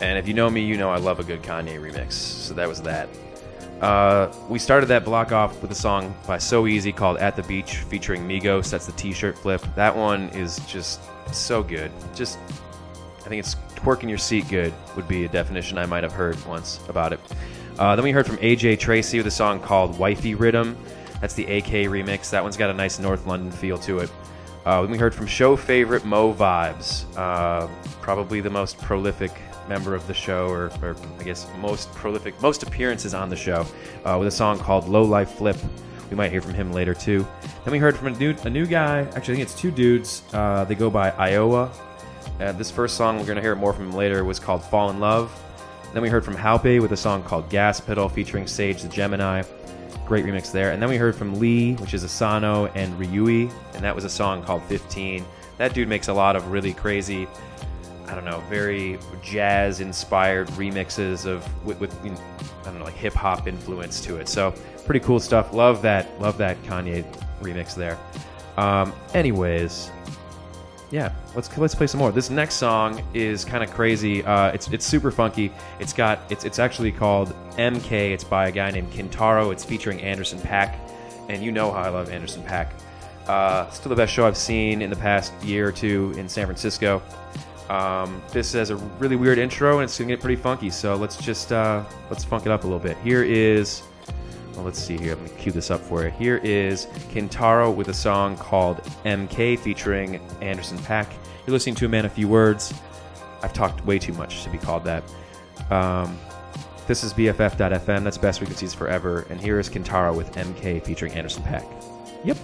And 0.02 0.18
if 0.18 0.26
you 0.26 0.34
know 0.34 0.50
me, 0.50 0.62
you 0.62 0.76
know 0.76 0.90
I 0.90 0.96
love 0.96 1.20
a 1.20 1.24
good 1.24 1.42
Kanye 1.42 1.80
remix. 1.80 2.12
So 2.12 2.54
that 2.54 2.68
was 2.68 2.82
that. 2.82 3.08
Uh, 3.80 4.32
we 4.48 4.58
started 4.58 4.86
that 4.86 5.04
block 5.04 5.30
off 5.30 5.62
with 5.62 5.70
a 5.70 5.76
song 5.76 6.12
by 6.26 6.38
Soeasy 6.38 6.94
called 6.94 7.18
At 7.18 7.36
the 7.36 7.42
Beach 7.44 7.76
featuring 7.76 8.26
Migos. 8.26 8.68
That's 8.68 8.86
the 8.86 8.92
t 8.92 9.12
shirt 9.12 9.38
flip. 9.38 9.62
That 9.76 9.96
one 9.96 10.28
is 10.30 10.58
just 10.66 11.00
so 11.32 11.62
good. 11.62 11.92
Just, 12.14 12.38
I 13.24 13.28
think 13.28 13.38
it's 13.38 13.54
twerking 13.76 14.08
your 14.08 14.18
seat 14.18 14.48
good 14.48 14.74
would 14.96 15.06
be 15.06 15.24
a 15.24 15.28
definition 15.28 15.78
I 15.78 15.86
might 15.86 16.02
have 16.02 16.12
heard 16.12 16.44
once 16.46 16.80
about 16.88 17.12
it. 17.12 17.20
Uh, 17.78 17.94
then 17.94 18.02
we 18.02 18.10
heard 18.10 18.26
from 18.26 18.38
AJ 18.38 18.80
Tracey 18.80 19.18
with 19.18 19.28
a 19.28 19.32
song 19.32 19.60
called 19.60 19.96
Wifey 19.98 20.34
Riddim. 20.34 20.76
That's 21.20 21.34
the 21.34 21.44
AK 21.44 21.88
remix. 21.88 22.30
That 22.30 22.42
one's 22.42 22.56
got 22.56 22.70
a 22.70 22.74
nice 22.74 22.98
North 22.98 23.24
London 23.24 23.52
feel 23.52 23.78
to 23.78 24.00
it. 24.00 24.10
Uh, 24.64 24.82
then 24.82 24.90
we 24.90 24.98
heard 24.98 25.14
from 25.14 25.26
show 25.26 25.56
favorite 25.56 26.04
Mo 26.04 26.32
Vibez, 26.32 27.04
uh, 27.16 27.68
probably 28.00 28.40
the 28.40 28.50
most 28.50 28.78
prolific 28.78 29.32
member 29.68 29.94
of 29.94 30.06
the 30.06 30.14
show, 30.14 30.48
or, 30.48 30.70
or 30.82 30.96
I 31.18 31.22
guess 31.22 31.46
most 31.60 31.92
prolific, 31.92 32.40
most 32.42 32.62
appearances 32.62 33.14
on 33.14 33.28
the 33.28 33.36
show, 33.36 33.66
uh, 34.04 34.16
with 34.18 34.28
a 34.28 34.32
song 34.32 34.58
called 34.58 34.88
Low 34.88 35.02
Life 35.02 35.32
Flip. 35.32 35.56
We 36.10 36.16
might 36.16 36.30
hear 36.30 36.42
from 36.42 36.54
him 36.54 36.72
later 36.72 36.94
too. 36.94 37.26
Then 37.64 37.72
we 37.72 37.78
heard 37.78 37.96
from 37.96 38.08
a 38.08 38.18
new, 38.18 38.34
a 38.44 38.50
new 38.50 38.66
guy. 38.66 39.00
Actually, 39.00 39.18
I 39.18 39.36
think 39.36 39.40
it's 39.40 39.54
two 39.54 39.70
dudes. 39.70 40.22
Uh, 40.32 40.64
they 40.64 40.74
go 40.74 40.90
by 40.90 41.10
IOAH. 41.12 41.70
Uh, 42.40 42.52
this 42.52 42.70
first 42.70 42.96
song, 42.96 43.18
we're 43.18 43.34
to 43.34 43.40
hear 43.40 43.54
more 43.54 43.72
from 43.72 43.90
him 43.90 43.96
later, 43.96 44.24
was 44.24 44.38
called 44.38 44.64
Fall 44.64 44.90
in 44.90 45.00
Love. 45.00 45.32
Then 45.92 46.02
we 46.02 46.08
heard 46.08 46.24
from 46.24 46.34
Halpe 46.34 46.80
with 46.80 46.92
a 46.92 46.96
song 46.96 47.22
called 47.22 47.48
Gas 47.50 47.80
Pedal 47.80 48.08
featuring 48.08 48.46
Sage 48.46 48.82
the 48.82 48.88
Gemini. 48.88 49.42
Great 50.06 50.24
remix 50.24 50.50
there. 50.50 50.72
And 50.72 50.82
then 50.82 50.88
we 50.88 50.96
heard 50.96 51.14
from 51.14 51.38
Lee, 51.38 51.74
which 51.74 51.94
is 51.94 52.02
Asano, 52.02 52.66
and 52.74 52.98
ryuhei, 52.98 53.52
and 53.74 53.84
that 53.84 53.94
was 53.94 54.04
a 54.04 54.10
song 54.10 54.42
called 54.42 54.62
15. 54.64 55.24
That 55.58 55.74
dude 55.74 55.88
makes 55.88 56.08
a 56.08 56.12
lot 56.12 56.34
of 56.34 56.50
really 56.50 56.72
crazy, 56.72 57.28
I 58.12 58.14
don't 58.14 58.26
know, 58.26 58.40
very 58.50 58.98
jazz 59.22 59.80
inspired 59.80 60.46
remixes 60.48 61.24
of 61.24 61.48
with, 61.64 61.80
with 61.80 62.04
you 62.04 62.10
know, 62.10 62.20
I 62.60 62.64
don't 62.66 62.78
know, 62.78 62.84
like 62.84 62.94
hip 62.94 63.14
hop 63.14 63.48
influence 63.48 64.02
to 64.02 64.18
it. 64.18 64.28
So 64.28 64.54
pretty 64.84 65.00
cool 65.00 65.18
stuff. 65.18 65.54
Love 65.54 65.80
that. 65.80 66.20
Love 66.20 66.36
that 66.36 66.62
Kanye 66.64 67.04
remix 67.40 67.74
there. 67.74 67.98
Um, 68.58 68.92
anyways, 69.14 69.90
yeah, 70.90 71.14
let's 71.34 71.56
let's 71.56 71.74
play 71.74 71.86
some 71.86 72.00
more. 72.00 72.12
This 72.12 72.28
next 72.28 72.56
song 72.56 73.02
is 73.14 73.46
kind 73.46 73.64
of 73.64 73.70
crazy. 73.70 74.22
Uh, 74.22 74.52
it's 74.52 74.68
it's 74.68 74.84
super 74.84 75.10
funky. 75.10 75.50
It's 75.80 75.94
got 75.94 76.20
it's 76.28 76.44
it's 76.44 76.58
actually 76.58 76.92
called 76.92 77.34
MK. 77.52 77.92
It's 77.92 78.24
by 78.24 78.48
a 78.48 78.52
guy 78.52 78.70
named 78.72 78.92
Kintaro. 78.92 79.50
It's 79.52 79.64
featuring 79.64 80.02
Anderson 80.02 80.38
.Paak, 80.38 80.78
and 81.30 81.42
you 81.42 81.50
know 81.50 81.72
how 81.72 81.80
I 81.80 81.88
love 81.88 82.10
Anderson 82.10 82.42
.Paak. 82.42 82.72
Uh, 83.26 83.70
still 83.70 83.88
the 83.88 83.96
best 83.96 84.12
show 84.12 84.26
I've 84.26 84.36
seen 84.36 84.82
in 84.82 84.90
the 84.90 84.96
past 84.96 85.32
year 85.42 85.66
or 85.66 85.72
two 85.72 86.12
in 86.18 86.28
San 86.28 86.44
Francisco. 86.44 87.02
Um, 87.72 88.22
this 88.32 88.52
has 88.52 88.68
a 88.68 88.76
really 88.76 89.16
weird 89.16 89.38
intro 89.38 89.78
and 89.78 89.84
it's 89.84 89.98
gonna 89.98 90.08
get 90.08 90.20
pretty 90.20 90.36
funky. 90.36 90.68
So 90.68 90.94
let's 90.94 91.16
just 91.16 91.52
uh, 91.52 91.82
let's 92.10 92.22
funk 92.22 92.44
it 92.44 92.52
up 92.52 92.64
a 92.64 92.66
little 92.66 92.78
bit. 92.78 92.98
Here 92.98 93.22
is 93.22 93.82
well, 94.54 94.64
let's 94.66 94.78
see 94.78 94.98
here. 94.98 95.14
Let 95.14 95.24
me 95.24 95.30
cue 95.38 95.52
this 95.52 95.70
up 95.70 95.80
for 95.80 96.04
you. 96.04 96.10
Here 96.10 96.36
is 96.44 96.84
Kintaro 97.14 97.74
with 97.74 97.88
a 97.88 97.94
song 97.94 98.36
called 98.36 98.82
MK 99.06 99.58
featuring 99.58 100.16
Anderson 100.42 100.76
.Paak. 100.80 101.06
You're 101.46 101.52
listening 101.52 101.74
to 101.76 101.86
a 101.86 101.88
man, 101.88 102.04
a 102.04 102.10
few 102.10 102.28
words. 102.28 102.74
I've 103.42 103.54
talked 103.54 103.82
way 103.86 103.98
too 103.98 104.12
much 104.12 104.44
to 104.44 104.50
be 104.50 104.58
called 104.58 104.84
that. 104.84 105.02
Um, 105.70 106.18
this 106.86 107.02
is 107.02 107.14
BFF.FM. 107.14 108.04
That's 108.04 108.18
best 108.18 108.40
frequencies 108.40 108.74
forever. 108.74 109.26
And 109.30 109.40
here 109.40 109.58
is 109.58 109.70
Kintaro 109.70 110.14
with 110.14 110.30
MK 110.32 110.84
featuring 110.84 111.12
Anderson 111.12 111.42
.Paak. 111.44 111.64
Yep. 112.22 112.36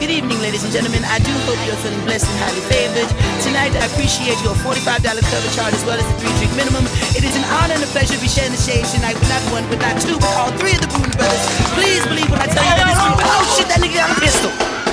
Good 0.00 0.10
evening, 0.10 0.40
ladies 0.42 0.64
and 0.64 0.72
gentlemen. 0.72 1.04
I 1.06 1.22
do 1.22 1.30
hope 1.46 1.54
you're 1.66 1.78
feeling 1.78 2.02
blessed 2.02 2.26
and 2.26 2.38
highly 2.42 2.60
favored. 2.66 3.06
Tonight, 3.46 3.72
I 3.78 3.86
appreciate 3.86 4.36
your 4.42 4.54
$45 4.66 4.82
cover 5.06 5.50
charge 5.54 5.74
as 5.74 5.84
well 5.86 5.98
as 5.98 6.04
the 6.04 6.16
three 6.18 6.34
drink 6.42 6.50
minimum. 6.58 6.84
It 7.14 7.22
is 7.22 7.36
an 7.38 7.46
honor 7.62 7.78
and 7.78 7.82
a 7.82 7.90
pleasure 7.94 8.14
to 8.14 8.20
be 8.20 8.28
sharing 8.28 8.50
the 8.50 8.58
shade 8.58 8.84
tonight 8.90 9.14
with 9.14 9.30
not 9.30 9.42
one, 9.54 9.62
but 9.70 9.78
not 9.78 9.94
two, 10.02 10.18
but 10.18 10.34
all 10.34 10.50
three 10.58 10.74
of 10.74 10.82
the 10.82 10.90
Boone 10.90 11.14
brothers. 11.14 11.44
Please 11.78 12.02
believe 12.10 12.26
when 12.26 12.42
I 12.42 12.50
tell 12.50 12.66
you 12.66 12.74
that. 12.74 12.90
Oh 13.22 13.42
shit, 13.54 13.70
that 13.70 13.78
nigga 13.78 14.02
got 14.02 14.10
a 14.10 14.20
pistol. 14.20 14.83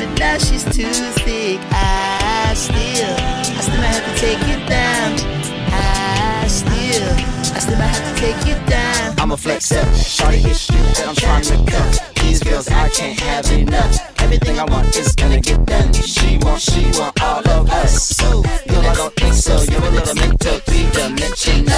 But 0.00 0.18
now 0.18 0.38
she's 0.38 0.64
too 0.64 0.92
thick. 1.24 1.60
I 1.70 2.54
still, 2.56 3.16
I 3.20 3.60
still 3.60 3.76
might 3.76 3.92
have 3.92 4.06
to 4.08 4.16
take 4.18 4.40
you 4.48 4.56
down. 4.66 5.10
I 5.68 6.46
still, 6.48 7.12
I 7.54 7.58
still 7.58 7.78
might 7.78 7.92
have 7.92 8.06
to 8.08 8.20
take 8.20 8.40
you 8.46 8.56
down. 8.66 9.14
I'm 9.18 9.32
a 9.32 9.36
flex 9.36 9.72
up, 9.72 9.94
shorty 9.94 10.38
issue 10.38 10.72
that 10.72 11.06
I'm 11.06 11.14
trying 11.14 11.44
to 11.44 11.70
cut. 11.70 12.14
These 12.22 12.42
girls, 12.42 12.68
I 12.68 12.88
can't 12.88 13.18
have 13.20 13.50
enough. 13.52 14.20
Everything 14.20 14.58
I 14.58 14.64
want 14.64 14.96
is 14.96 15.14
gonna 15.14 15.40
get 15.40 15.66
done. 15.66 15.92
She 15.92 16.38
want, 16.38 16.62
she 16.62 16.82
want 16.98 17.20
all 17.22 17.46
of 17.46 17.70
us. 17.70 18.08
So, 18.16 18.40
no, 18.68 18.80
I 18.80 18.94
don't 18.94 19.14
think 19.16 19.34
so. 19.34 19.60
You're 19.70 19.84
a 19.84 19.90
little 19.90 20.14
mental, 20.14 20.58
three 20.60 20.88
dimensional. 20.92 21.69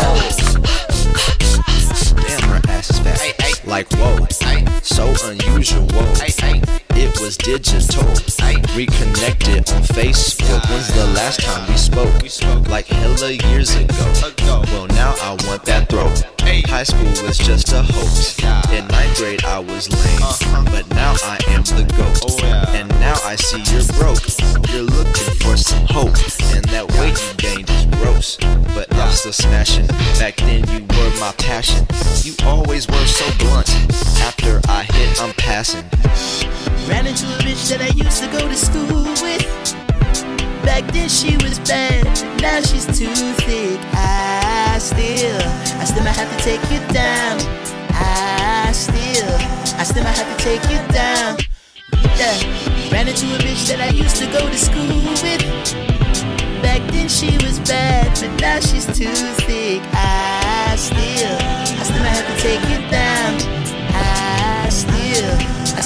It 7.63 7.75
was 7.75 7.87
digital. 7.87 8.09
Reconnected 8.75 9.71
on 9.71 9.83
Facebook. 9.83 10.69
When's 10.69 10.93
the 10.95 11.07
last 11.15 11.41
time 11.41 11.71
we 11.71 11.77
spoke? 11.77 12.69
Like 12.69 12.87
hella 12.87 13.31
years 13.31 13.77
ago. 13.77 14.13
Well, 14.73 14.89
now 14.89 15.15
I 15.23 15.37
want 15.47 15.65
that 15.67 15.89
throat. 15.89 16.25
High 16.43 16.83
school 16.83 17.07
was 17.25 17.39
just 17.39 17.73
a 17.73 17.83
hoax. 17.83 18.39
In 18.73 18.89
ninth 18.89 19.17
grade, 19.17 19.45
I 19.45 19.61
was 19.61 19.89
lame. 19.93 20.65
But 20.73 20.89
now 20.91 21.15
I 21.23 21.39
am 21.49 21.63
the 21.63 21.85
GOAT. 21.97 22.43
And 22.75 22.89
now 22.99 23.15
I 23.25 23.37
see 23.37 23.63
you're 23.71 23.87
broke. 23.95 24.27
You're 24.73 24.83
looking 24.83 25.35
for 25.39 25.57
some 25.57 25.87
hope. 25.87 26.17
And 26.57 26.65
that 26.75 26.91
weight 26.99 27.15
you 27.15 27.35
gained 27.37 27.71
is 27.71 27.87
gross. 28.01 28.39
But 28.75 28.93
I'm 28.97 29.13
still 29.13 29.33
smashing. 29.33 29.87
Back 30.19 30.37
then, 30.39 30.67
you 30.69 30.81
were 30.81 31.21
my 31.21 31.33
passion. 31.39 31.87
You 32.23 32.35
always 32.45 32.89
were 32.89 33.07
so 33.07 33.27
blunt. 33.39 33.71
After 34.19 34.61
I 34.69 34.83
hit, 34.83 35.23
I'm 35.23 35.33
passing. 35.35 35.85
Ran 36.89 37.07
into 37.07 37.27
a 37.27 37.39
bitch 37.39 37.69
that 37.71 37.81
I 37.81 37.89
used 37.95 38.23
to 38.23 38.29
go 38.31 38.49
to 38.49 38.57
school 38.57 39.05
with. 39.23 39.47
Back 40.65 40.85
then 40.93 41.09
she 41.09 41.37
was 41.37 41.59
bad, 41.61 42.05
but 42.05 42.43
now 42.43 42.61
she's 42.61 42.87
too 42.87 43.15
thick. 43.47 43.79
I 43.95 44.79
still, 44.79 45.43
I 45.79 45.85
still 45.85 46.05
might 46.05 46.17
have 46.17 46.31
to 46.37 46.45
take 46.45 46.63
you 46.71 46.81
down. 46.93 47.39
I 47.95 48.73
still, 48.73 49.35
I 49.79 49.85
still 49.85 50.05
might 50.05 50.17
have 50.17 50.37
to 50.37 50.45
take 50.45 50.63
you 50.71 50.81
down. 50.93 51.39
Yeah. 52.19 52.91
Ran 52.93 53.09
into 53.09 53.27
a 53.35 53.39
bitch 53.39 53.69
that 53.69 53.81
I 53.81 53.89
used 53.89 54.17
to 54.17 54.27
go 54.27 54.49
to 54.49 54.59
school 54.59 55.03
with. 55.23 55.43
Back 56.63 56.83
then 56.93 57.09
she 57.09 57.33
was 57.45 57.59
bad, 57.61 58.11
but 58.21 58.41
now 58.41 58.61
she's 58.61 58.87
too 58.87 59.15
thick. 59.47 59.83
I 59.95 60.75
still, 60.77 61.39
I 61.41 61.83
still 61.83 61.99
might 61.99 62.17
have 62.17 62.27
to 62.27 62.43
take 62.43 62.63
you 62.71 62.91
down. 62.91 63.12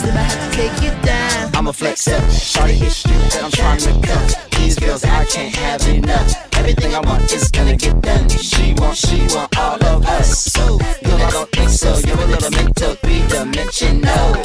I 0.06 0.12
still, 0.12 0.14
I 0.14 0.14
still 0.14 0.14
might 0.14 0.22
have 0.22 0.50
to 0.50 0.56
take 0.56 0.82
you 0.82 0.90
down. 1.02 1.50
I'm 1.54 1.66
a 1.68 1.72
flex 1.72 2.08
up, 2.08 2.30
shorty 2.30 2.74
issue 2.74 3.08
that 3.08 3.42
I'm 3.42 3.50
trying 3.50 3.78
to 3.80 4.06
cut. 4.06 4.50
These 4.58 4.78
girls, 4.78 5.04
I 5.04 5.24
can't 5.26 5.54
have 5.54 5.86
enough. 5.88 6.56
Everything 6.56 6.94
I 6.94 7.00
want 7.00 7.32
is 7.32 7.50
gonna 7.50 7.76
get 7.76 8.00
done. 8.00 8.28
She 8.28 8.74
want, 8.74 8.96
she 8.96 9.26
want 9.34 9.56
all 9.58 9.82
of 9.84 10.06
us. 10.06 10.44
So, 10.52 10.78
no, 11.02 11.16
I 11.16 11.30
don't 11.30 11.50
think 11.50 11.70
so. 11.70 11.98
You're 12.06 12.18
a 12.18 12.26
little 12.26 12.50
mental, 12.50 12.94
three 12.96 13.26
dimensional. 13.28 14.36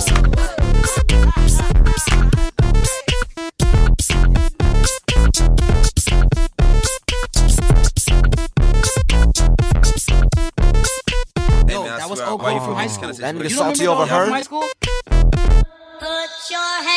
Yo, 11.68 11.84
that 11.86 12.10
was 12.10 12.20
Oak 12.20 12.42
Boy 12.42 12.60
from 12.60 12.76
high 12.76 12.88
school. 12.88 13.14
That 13.14 13.36
nigga 13.36 13.44
You 13.44 13.50
salty 13.50 13.86
remember 13.86 14.04
over 14.04 14.14
Oak 14.14 14.50
Boy 14.50 14.58
her? 14.58 15.01
Put 16.12 16.52
your 16.52 16.91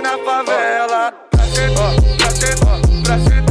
na 0.00 0.16
favela. 0.18 1.12
Pra 1.30 1.44
ser, 1.44 1.70
ó, 1.70 2.16
pra 2.16 2.30
ser, 2.30 2.54
ó, 2.66 3.02
pra 3.02 3.18
ser 3.18 3.41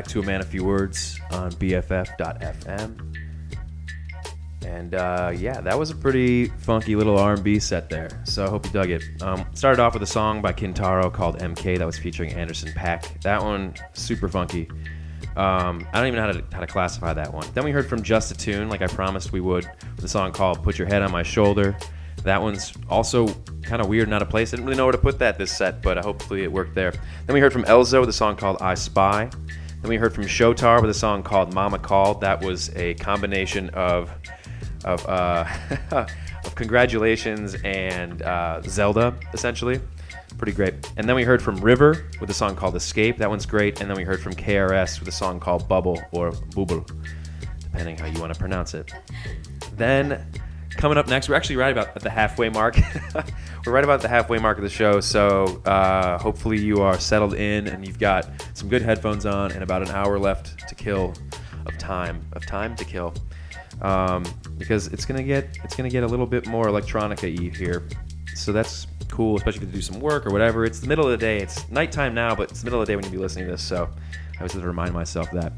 back 0.00 0.08
to 0.08 0.18
A 0.18 0.22
Man 0.22 0.40
a 0.40 0.44
Few 0.44 0.64
Words 0.64 1.20
on 1.30 1.52
BFF.fm. 1.52 3.16
And 4.64 4.94
uh, 4.94 5.30
yeah, 5.36 5.60
that 5.60 5.78
was 5.78 5.90
a 5.90 5.94
pretty 5.94 6.46
funky 6.46 6.96
little 6.96 7.18
R&B 7.18 7.58
set 7.58 7.90
there. 7.90 8.08
So 8.24 8.46
I 8.46 8.48
hope 8.48 8.64
you 8.64 8.72
dug 8.72 8.88
it. 8.88 9.02
Um, 9.20 9.44
started 9.52 9.82
off 9.82 9.92
with 9.92 10.02
a 10.02 10.06
song 10.06 10.40
by 10.40 10.54
Kintaro 10.54 11.12
called 11.12 11.38
MK 11.40 11.76
that 11.76 11.84
was 11.84 11.98
featuring 11.98 12.32
Anderson 12.32 12.70
.Paak. 12.70 13.20
That 13.20 13.42
one 13.42 13.74
super 13.92 14.26
funky. 14.26 14.70
Um, 15.36 15.86
I 15.92 15.98
don't 15.98 16.06
even 16.06 16.14
know 16.14 16.32
how 16.32 16.32
to, 16.32 16.44
how 16.50 16.60
to 16.60 16.66
classify 16.66 17.12
that 17.12 17.34
one. 17.34 17.46
Then 17.52 17.64
we 17.64 17.70
heard 17.70 17.86
from 17.86 18.02
Just 18.02 18.30
a 18.30 18.34
Tune, 18.34 18.70
like 18.70 18.80
I 18.80 18.86
promised 18.86 19.32
we 19.32 19.42
would, 19.42 19.70
with 19.96 20.04
a 20.06 20.08
song 20.08 20.32
called 20.32 20.62
"Put 20.62 20.78
Your 20.78 20.88
Head 20.88 21.02
on 21.02 21.12
My 21.12 21.22
Shoulder." 21.22 21.76
That 22.24 22.40
one's 22.40 22.72
also 22.88 23.28
kind 23.62 23.82
of 23.82 23.88
weird, 23.88 24.08
not 24.08 24.22
a 24.22 24.26
place. 24.26 24.52
I 24.52 24.56
didn't 24.56 24.66
really 24.66 24.78
know 24.78 24.86
where 24.86 24.92
to 24.92 24.98
put 24.98 25.18
that 25.18 25.36
this 25.38 25.54
set, 25.54 25.82
but 25.82 25.98
hopefully 25.98 26.42
it 26.42 26.50
worked 26.50 26.74
there. 26.74 26.92
Then 27.26 27.34
we 27.34 27.40
heard 27.40 27.52
from 27.52 27.64
Ellzo 27.64 28.00
with 28.00 28.08
a 28.08 28.14
song 28.14 28.36
called 28.36 28.58
iSpy. 28.60 29.32
Then 29.80 29.88
we 29.88 29.96
heard 29.96 30.14
from 30.14 30.24
Shotar 30.24 30.80
with 30.80 30.90
a 30.90 30.94
song 30.94 31.22
called 31.22 31.54
Mama 31.54 31.78
Called. 31.78 32.20
That 32.20 32.42
was 32.42 32.74
a 32.76 32.94
combination 32.94 33.70
of 33.70 34.10
of, 34.84 35.06
uh, 35.06 35.46
of 36.44 36.54
congratulations 36.54 37.54
and 37.64 38.22
uh, 38.22 38.62
Zelda, 38.62 39.14
essentially. 39.32 39.80
Pretty 40.38 40.52
great. 40.52 40.74
And 40.96 41.08
then 41.08 41.16
we 41.16 41.22
heard 41.22 41.42
from 41.42 41.56
River 41.56 42.06
with 42.20 42.30
a 42.30 42.34
song 42.34 42.56
called 42.56 42.76
Escape. 42.76 43.18
That 43.18 43.28
one's 43.28 43.44
great. 43.44 43.80
And 43.80 43.90
then 43.90 43.96
we 43.96 44.04
heard 44.04 44.22
from 44.22 44.32
KRS 44.32 44.98
with 44.98 45.08
a 45.08 45.12
song 45.12 45.38
called 45.38 45.68
Bubble 45.68 46.00
or 46.12 46.32
Bubble, 46.54 46.86
depending 47.60 47.98
how 47.98 48.06
you 48.06 48.20
want 48.20 48.32
to 48.32 48.38
pronounce 48.38 48.72
it. 48.72 48.92
Then 49.76 50.26
coming 50.80 50.96
up 50.96 51.08
next, 51.08 51.28
we're 51.28 51.34
actually 51.34 51.56
right 51.56 51.70
about 51.70 51.94
at 51.94 52.02
the 52.02 52.10
halfway 52.10 52.48
mark. 52.48 52.76
we're 53.66 53.72
right 53.72 53.84
about 53.84 54.00
the 54.00 54.08
halfway 54.08 54.38
mark 54.38 54.56
of 54.56 54.64
the 54.64 54.70
show. 54.70 55.00
So 55.00 55.60
uh, 55.66 56.18
hopefully 56.18 56.58
you 56.58 56.80
are 56.80 56.98
settled 56.98 57.34
in 57.34 57.68
and 57.68 57.86
you've 57.86 57.98
got 57.98 58.28
some 58.54 58.68
good 58.68 58.80
headphones 58.80 59.26
on 59.26 59.52
and 59.52 59.62
about 59.62 59.82
an 59.82 59.90
hour 59.90 60.18
left 60.18 60.66
to 60.68 60.74
kill 60.74 61.14
of 61.66 61.76
time 61.76 62.24
of 62.32 62.46
time 62.46 62.74
to 62.76 62.84
kill. 62.84 63.14
Um, 63.82 64.24
because 64.58 64.88
it's 64.88 65.04
gonna 65.04 65.22
get 65.22 65.58
it's 65.64 65.76
gonna 65.76 65.90
get 65.90 66.02
a 66.02 66.06
little 66.06 66.26
bit 66.26 66.46
more 66.46 66.66
electronica-y 66.66 67.56
here. 67.56 67.86
So 68.34 68.52
that's 68.52 68.86
cool, 69.08 69.36
especially 69.36 69.62
if 69.62 69.68
you 69.68 69.72
do 69.74 69.82
some 69.82 70.00
work 70.00 70.26
or 70.26 70.30
whatever. 70.30 70.64
It's 70.64 70.80
the 70.80 70.86
middle 70.86 71.04
of 71.04 71.10
the 71.10 71.18
day. 71.18 71.38
It's 71.38 71.68
nighttime 71.70 72.14
now, 72.14 72.34
but 72.34 72.50
it's 72.50 72.60
the 72.60 72.64
middle 72.64 72.80
of 72.80 72.86
the 72.86 72.92
day 72.92 72.96
when 72.96 73.04
you 73.04 73.10
be 73.10 73.18
listening 73.18 73.46
to 73.46 73.52
this. 73.52 73.62
So 73.62 73.88
I 74.34 74.38
always 74.38 74.52
have 74.52 74.62
to 74.62 74.66
remind 74.66 74.94
myself 74.94 75.30
that. 75.32 75.52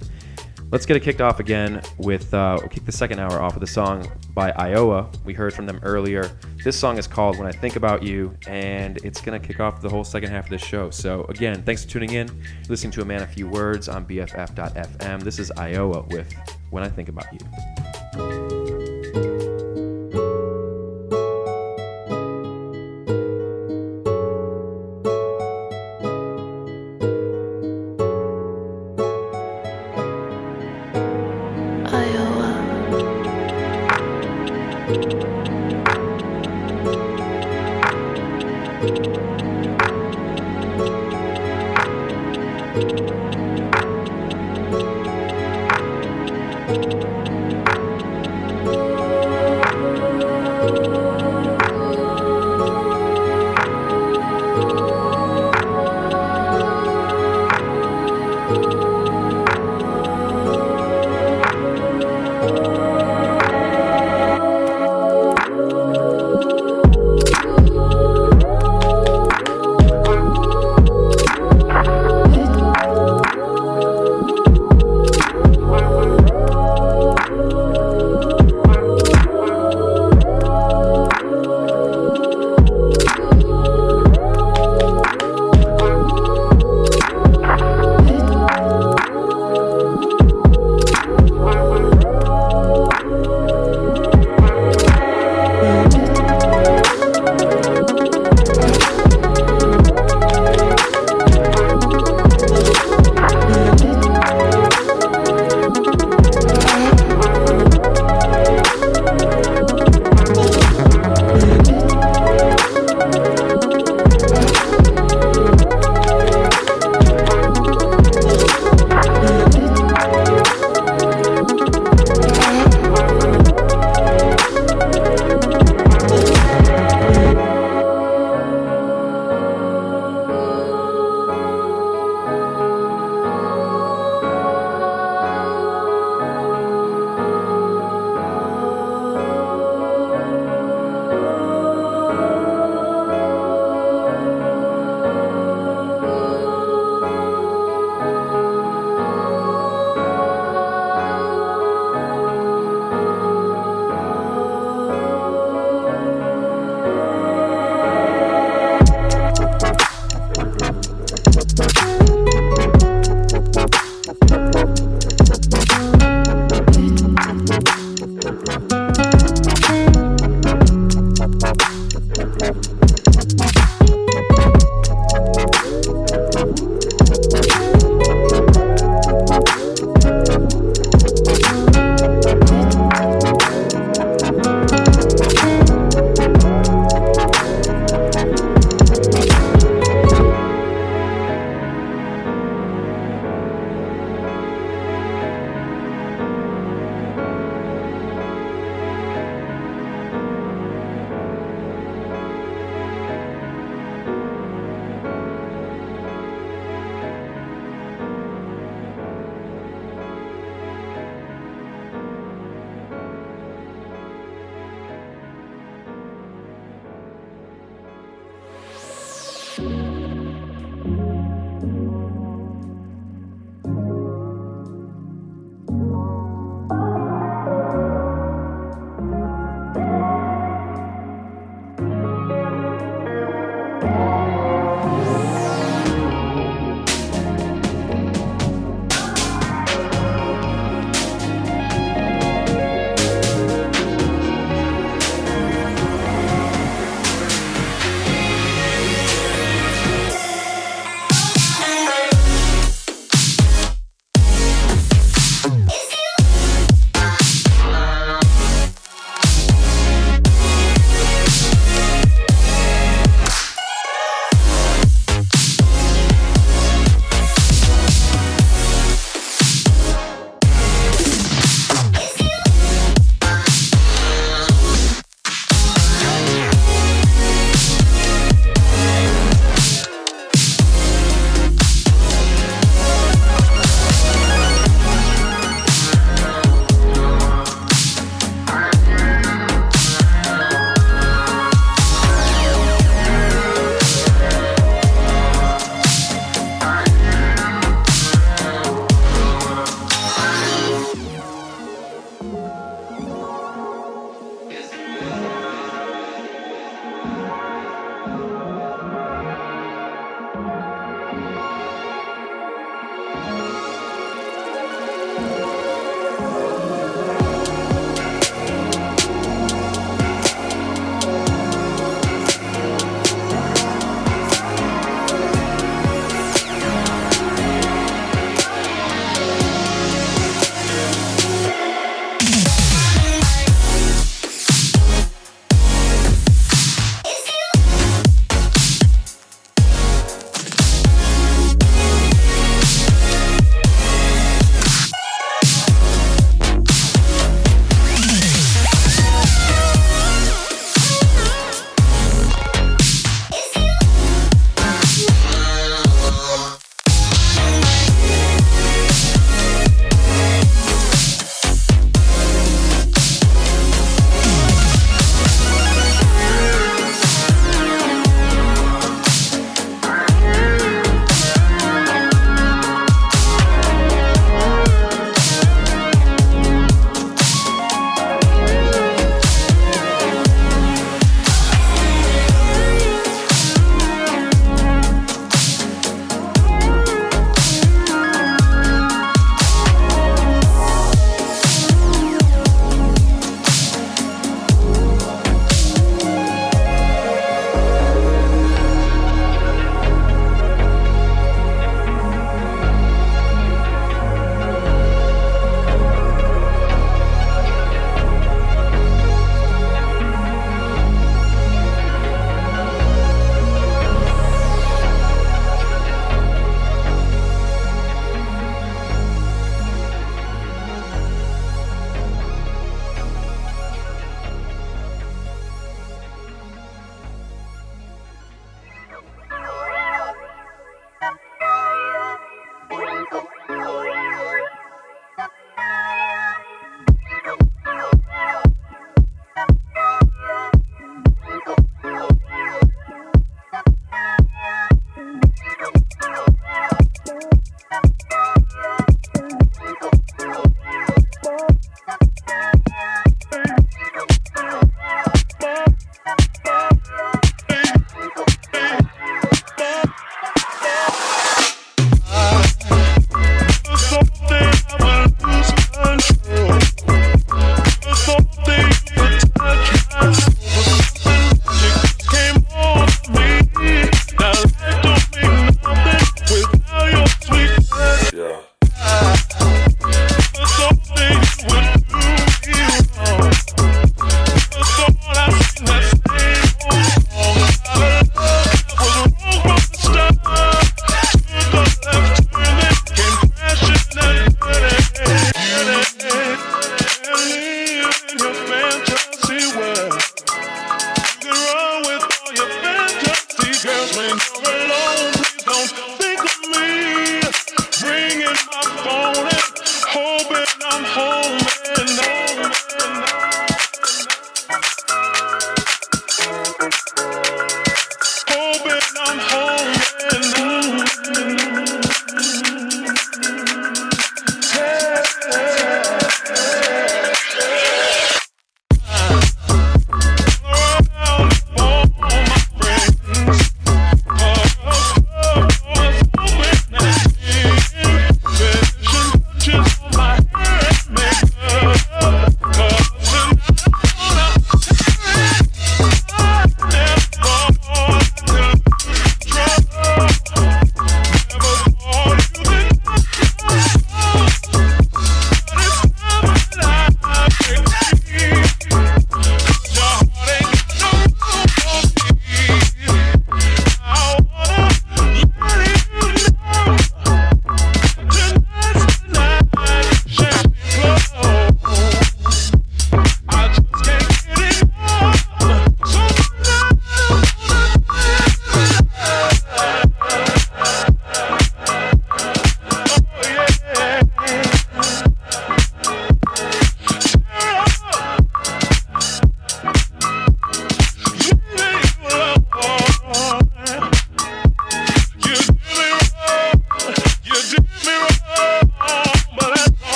Let's 0.72 0.86
get 0.86 0.96
it 0.96 1.00
kicked 1.00 1.20
off 1.20 1.38
again 1.38 1.82
with 1.98 2.32
uh, 2.32 2.56
we'll 2.58 2.70
kick 2.70 2.86
the 2.86 2.92
second 2.92 3.18
hour 3.18 3.42
off 3.42 3.52
with 3.52 3.62
a 3.62 3.66
song 3.66 4.10
by 4.32 4.52
IOAH. 4.52 5.22
We 5.22 5.34
heard 5.34 5.52
from 5.52 5.66
them 5.66 5.78
earlier. 5.82 6.30
This 6.64 6.80
song 6.80 6.96
is 6.96 7.06
called 7.06 7.38
"When 7.38 7.46
I 7.46 7.52
Think 7.52 7.76
About 7.76 8.02
You," 8.02 8.34
and 8.46 8.96
it's 9.04 9.20
gonna 9.20 9.38
kick 9.38 9.60
off 9.60 9.82
the 9.82 9.90
whole 9.90 10.02
second 10.02 10.30
half 10.30 10.44
of 10.44 10.50
this 10.50 10.62
show. 10.62 10.88
So 10.88 11.24
again, 11.24 11.62
thanks 11.62 11.84
for 11.84 11.90
tuning 11.90 12.12
in, 12.14 12.30
listening 12.70 12.92
to 12.92 13.02
a 13.02 13.04
man 13.04 13.20
a 13.20 13.26
few 13.26 13.46
words 13.46 13.86
on 13.90 14.06
BFF.FM. 14.06 15.22
This 15.22 15.38
is 15.38 15.52
IOAH 15.58 16.08
with 16.08 16.32
"When 16.70 16.82
I 16.82 16.88
Think 16.88 17.10
About 17.10 17.26
You." 17.34 18.61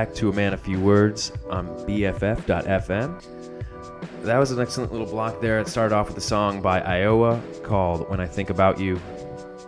Back 0.00 0.14
to 0.14 0.30
A 0.30 0.32
Man, 0.32 0.54
a 0.54 0.56
Few 0.56 0.80
Words 0.80 1.30
on 1.50 1.66
BFF.FM. 1.86 3.22
That 4.22 4.38
was 4.38 4.50
an 4.50 4.58
excellent 4.58 4.92
little 4.92 5.06
block 5.06 5.42
there. 5.42 5.60
It 5.60 5.68
started 5.68 5.94
off 5.94 6.08
with 6.08 6.16
a 6.16 6.22
song 6.22 6.62
by 6.62 6.80
IOAH 6.80 7.62
called 7.64 8.08
When 8.08 8.18
I 8.18 8.24
Think 8.24 8.48
About 8.48 8.80
You. 8.80 8.98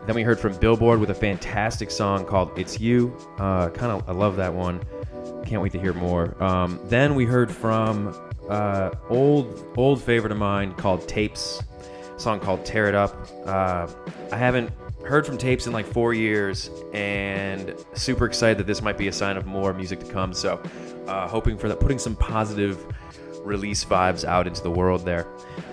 Then 0.07 0.15
we 0.15 0.23
heard 0.23 0.41
from 0.41 0.57
Billboard 0.57 1.01
with 1.01 1.11
a 1.11 1.15
fantastic 1.15 1.91
song 1.91 2.25
called 2.25 2.59
It's 2.59 2.81
You. 2.81 3.15
Uh, 3.39 3.69
kind 3.69 3.93
of, 3.93 4.09
I 4.09 4.13
love 4.13 4.37
that 4.37 4.55
one. 4.55 4.83
Can't 5.45 5.61
wait 5.61 5.73
to 5.73 5.79
hear 5.79 5.93
more. 5.93 6.43
Um, 6.43 6.81
then 6.85 7.15
we 7.15 7.27
heard 7.27 7.53
from 7.53 8.19
uh, 8.49 8.89
old 9.11 9.63
old 9.77 10.01
favorite 10.01 10.33
of 10.33 10.39
mine 10.39 10.73
called 10.77 11.07
Tapes, 11.07 11.63
song 12.17 12.41
called 12.41 12.65
Tear 12.65 12.87
It 12.87 12.95
Up. 12.95 13.29
Uh, 13.45 13.87
I 14.33 14.39
haven't 14.39 14.71
heard 15.05 15.27
from 15.27 15.39
Tapes 15.39 15.67
in 15.67 15.73
like 15.73 15.87
four 15.87 16.15
years, 16.15 16.71
and 16.93 17.75
super 17.95 18.27
excited 18.27 18.59
that 18.59 18.67
this 18.67 18.83
might 18.83 18.99
be 18.99 19.09
a 19.09 19.13
sign 19.13 19.37
of 19.37 19.47
more 19.47 19.73
music 19.73 20.01
to 20.01 20.07
come. 20.07 20.33
So, 20.33 20.63
uh, 21.07 21.29
hoping 21.29 21.59
for 21.59 21.69
that, 21.69 21.81
putting 21.81 21.99
some 21.99 22.17
positive 22.17 22.87
release 23.45 23.85
vibes 23.85 24.25
out 24.25 24.47
into 24.47 24.63
the 24.63 24.71
world 24.71 25.05
there. 25.05 25.27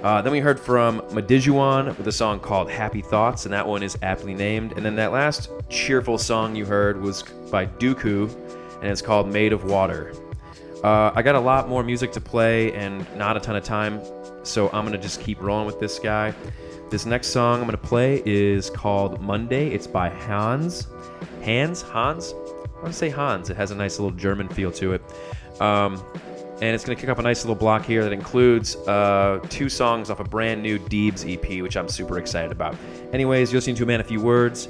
Uh, 0.04 0.22
then 0.22 0.32
we 0.32 0.40
heard 0.40 0.60
from 0.60 1.02
Medijuan 1.12 1.96
with 1.98 2.08
a 2.08 2.12
song 2.12 2.40
called 2.40 2.70
Happy 2.70 3.02
Thoughts, 3.02 3.46
and 3.46 3.54
that 3.54 3.68
one 3.68 3.84
is 3.84 3.98
aptly 4.02 4.34
named. 4.34 4.74
And 4.74 4.86
then 4.86 4.96
that 4.96 5.12
last 5.12 5.50
cheerful 5.70 6.18
song 6.18 6.56
you 6.56 6.66
heard 6.66 7.02
was 7.02 7.24
by 7.52 7.66
Dooku, 7.66 8.34
and 8.82 8.86
it's 8.86 9.02
called 9.02 9.32
Made 9.32 9.54
of 9.54 9.66
Water. 9.66 10.14
Uh, 10.84 11.12
I 11.14 11.22
got 11.22 11.36
a 11.36 11.40
lot 11.40 11.68
more 11.68 11.84
music 11.84 12.12
to 12.14 12.22
play 12.22 12.74
and 12.74 13.06
not 13.18 13.36
a 13.38 13.40
ton 13.40 13.56
of 13.56 13.64
time, 13.64 14.02
so 14.44 14.70
I'm 14.70 14.86
gonna 14.86 14.98
just 14.98 15.22
keep 15.22 15.42
rolling 15.42 15.66
with 15.66 15.80
this 15.80 16.00
guy. 16.00 16.34
This 16.90 17.06
next 17.06 17.28
song 17.28 17.60
I'm 17.60 17.66
gonna 17.66 17.78
play 17.78 18.24
is 18.26 18.70
called 18.70 19.22
Monday. 19.22 19.70
It's 19.70 19.88
by 19.88 20.10
Hans. 20.10 20.88
Hans? 21.44 21.82
Hans? 21.84 22.34
I 22.34 22.82
want 22.82 22.88
to 22.88 22.94
say 22.94 23.10
Hans. 23.10 23.50
It 23.50 23.58
has 23.58 23.72
a 23.72 23.76
nice 23.76 24.00
little 24.00 24.18
German 24.18 24.48
feel 24.48 24.72
to 24.72 24.94
it. 24.94 25.02
Um, 25.62 26.04
and 26.62 26.76
it's 26.76 26.84
going 26.84 26.96
to 26.96 27.00
kick 27.00 27.10
off 27.10 27.20
a 27.20 27.22
nice 27.22 27.44
little 27.44 27.56
block 27.56 27.86
here 27.86 28.04
that 28.04 28.12
includes 28.12 28.76
uh, 28.88 29.40
two 29.50 29.70
songs 29.70 30.10
off 30.10 30.20
a 30.20 30.24
brand 30.24 30.62
new 30.62 30.78
Deebs 30.78 31.26
EP, 31.32 31.62
which 31.62 31.78
I'm 31.78 31.88
super 31.88 32.18
excited 32.20 32.52
about. 32.52 32.76
Anyways, 33.14 33.52
you're 33.52 33.58
listening 33.58 33.78
to 33.78 33.84
a 33.84 33.86
man 33.86 34.02
a 34.02 34.04
few 34.04 34.22
words. 34.22 34.68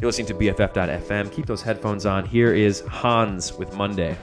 You're 0.00 0.08
listening 0.08 0.26
to 0.28 0.34
BFF.FM. 0.34 1.32
Keep 1.32 1.46
those 1.46 1.62
headphones 1.62 2.06
on. 2.06 2.26
Here 2.26 2.54
is 2.54 2.80
Hans 2.80 3.54
with 3.54 3.74
Monday. 3.74 4.16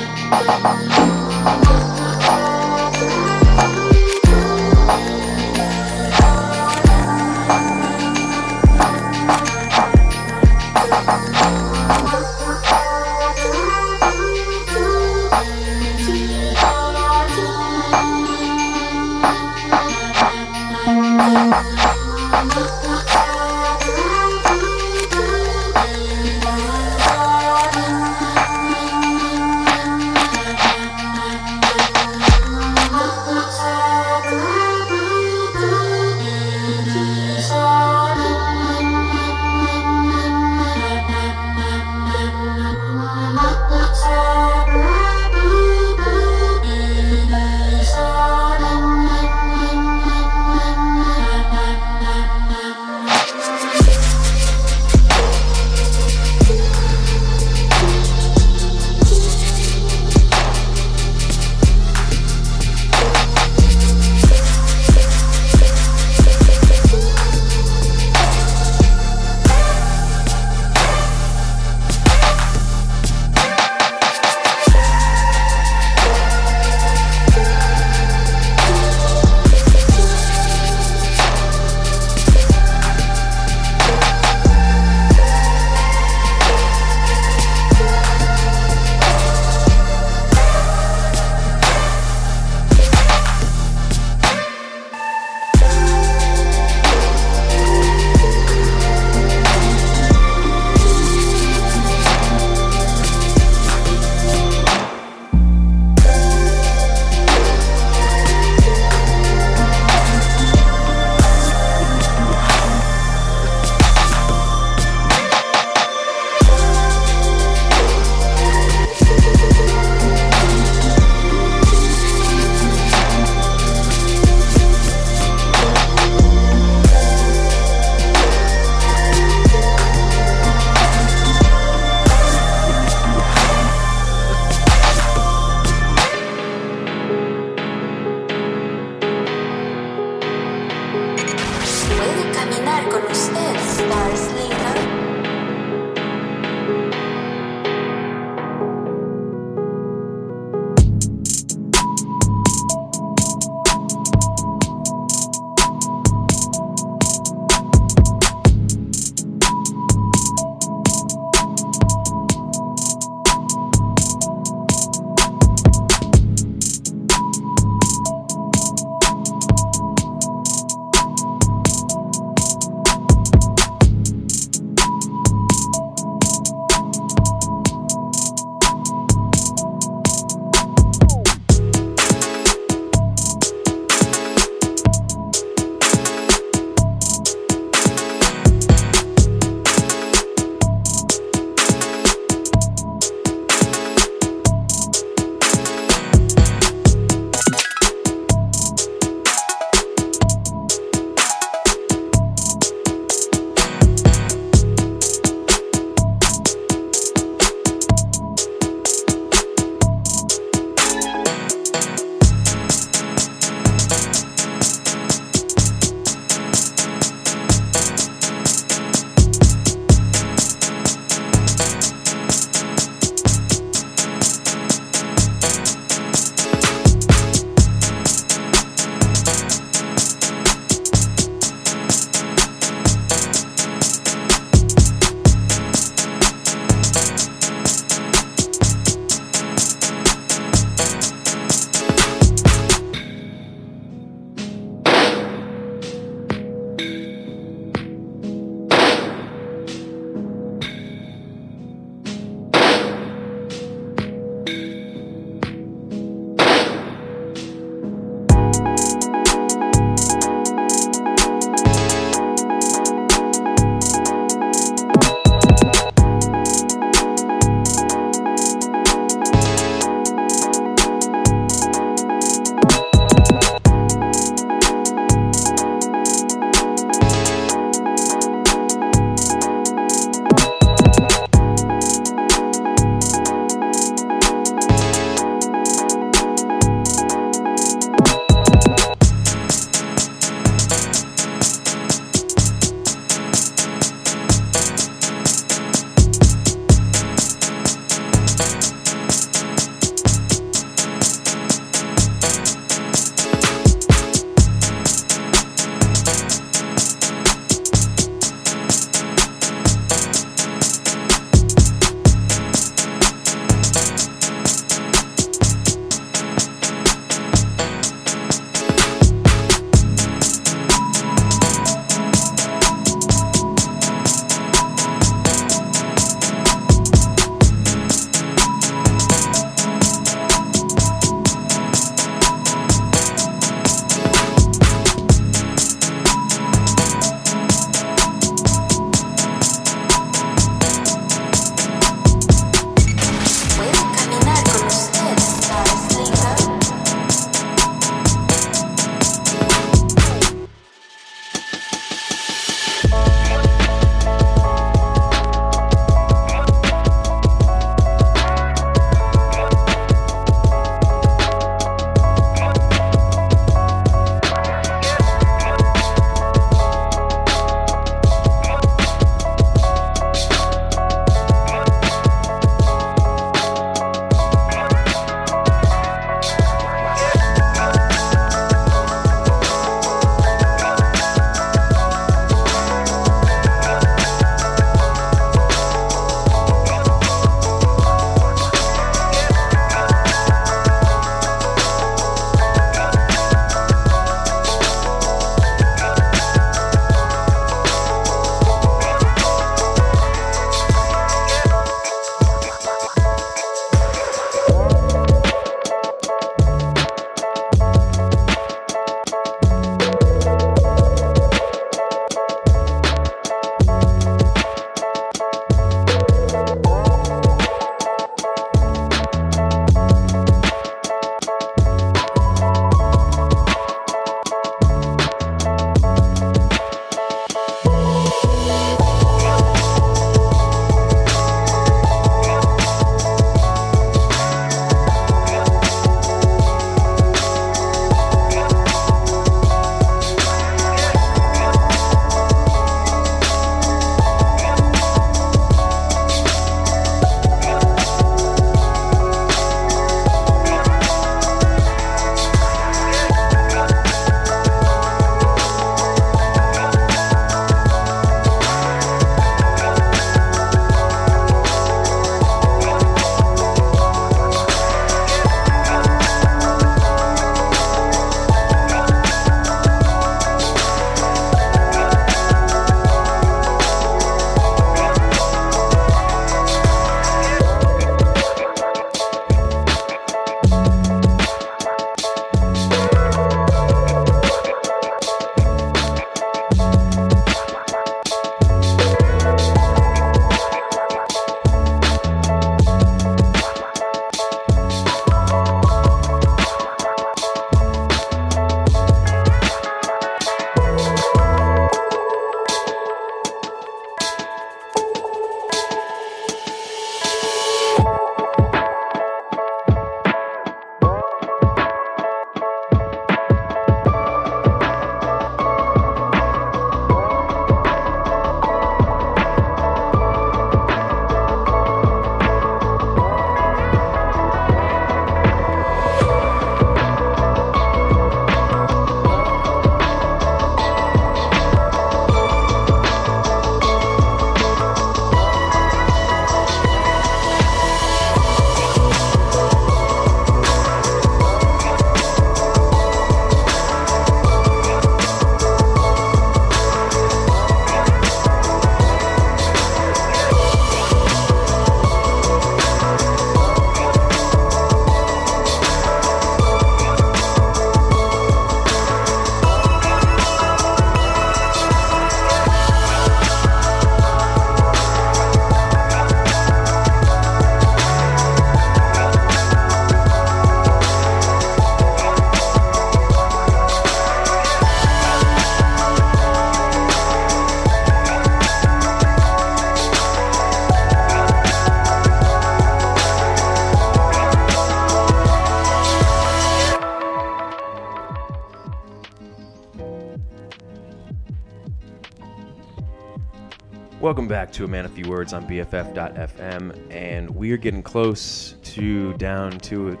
Back 594.42 594.50
to 594.50 594.64
A 594.64 594.66
Man 594.66 594.84
a 594.84 594.88
Few 594.88 595.08
Words 595.08 595.32
on 595.32 595.46
BFF.fm, 595.46 596.90
and 596.90 597.30
we're 597.30 597.56
getting 597.56 597.80
close 597.80 598.56
to 598.64 599.12
down 599.12 599.52
to 599.60 599.90
it, 599.90 600.00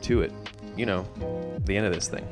to 0.00 0.22
it, 0.22 0.32
you 0.74 0.86
know, 0.86 1.06
the 1.66 1.76
end 1.76 1.84
of 1.84 1.92
this 1.92 2.08
thing. 2.08 2.26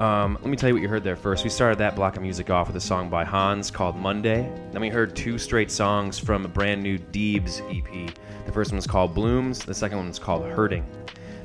Um, 0.00 0.36
let 0.40 0.50
me 0.50 0.56
tell 0.56 0.68
you 0.68 0.74
what 0.74 0.82
you 0.82 0.88
heard 0.88 1.04
there 1.04 1.14
first. 1.14 1.44
We 1.44 1.50
started 1.50 1.78
that 1.78 1.94
block 1.94 2.16
of 2.16 2.22
music 2.22 2.50
off 2.50 2.66
with 2.66 2.74
a 2.74 2.80
song 2.80 3.08
by 3.08 3.22
Hans 3.22 3.70
called 3.70 3.94
Monday. 3.94 4.52
Then 4.72 4.80
we 4.80 4.88
heard 4.88 5.14
two 5.14 5.38
straight 5.38 5.70
songs 5.70 6.18
from 6.18 6.44
a 6.44 6.48
brand 6.48 6.82
new 6.82 6.98
Deebs 6.98 7.60
EP. 7.70 8.12
The 8.44 8.50
first 8.50 8.72
one 8.72 8.76
was 8.76 8.88
called 8.88 9.14
Blooms, 9.14 9.60
the 9.60 9.74
second 9.74 9.98
one 9.98 10.08
was 10.08 10.18
called 10.18 10.46
Hurting. 10.46 10.84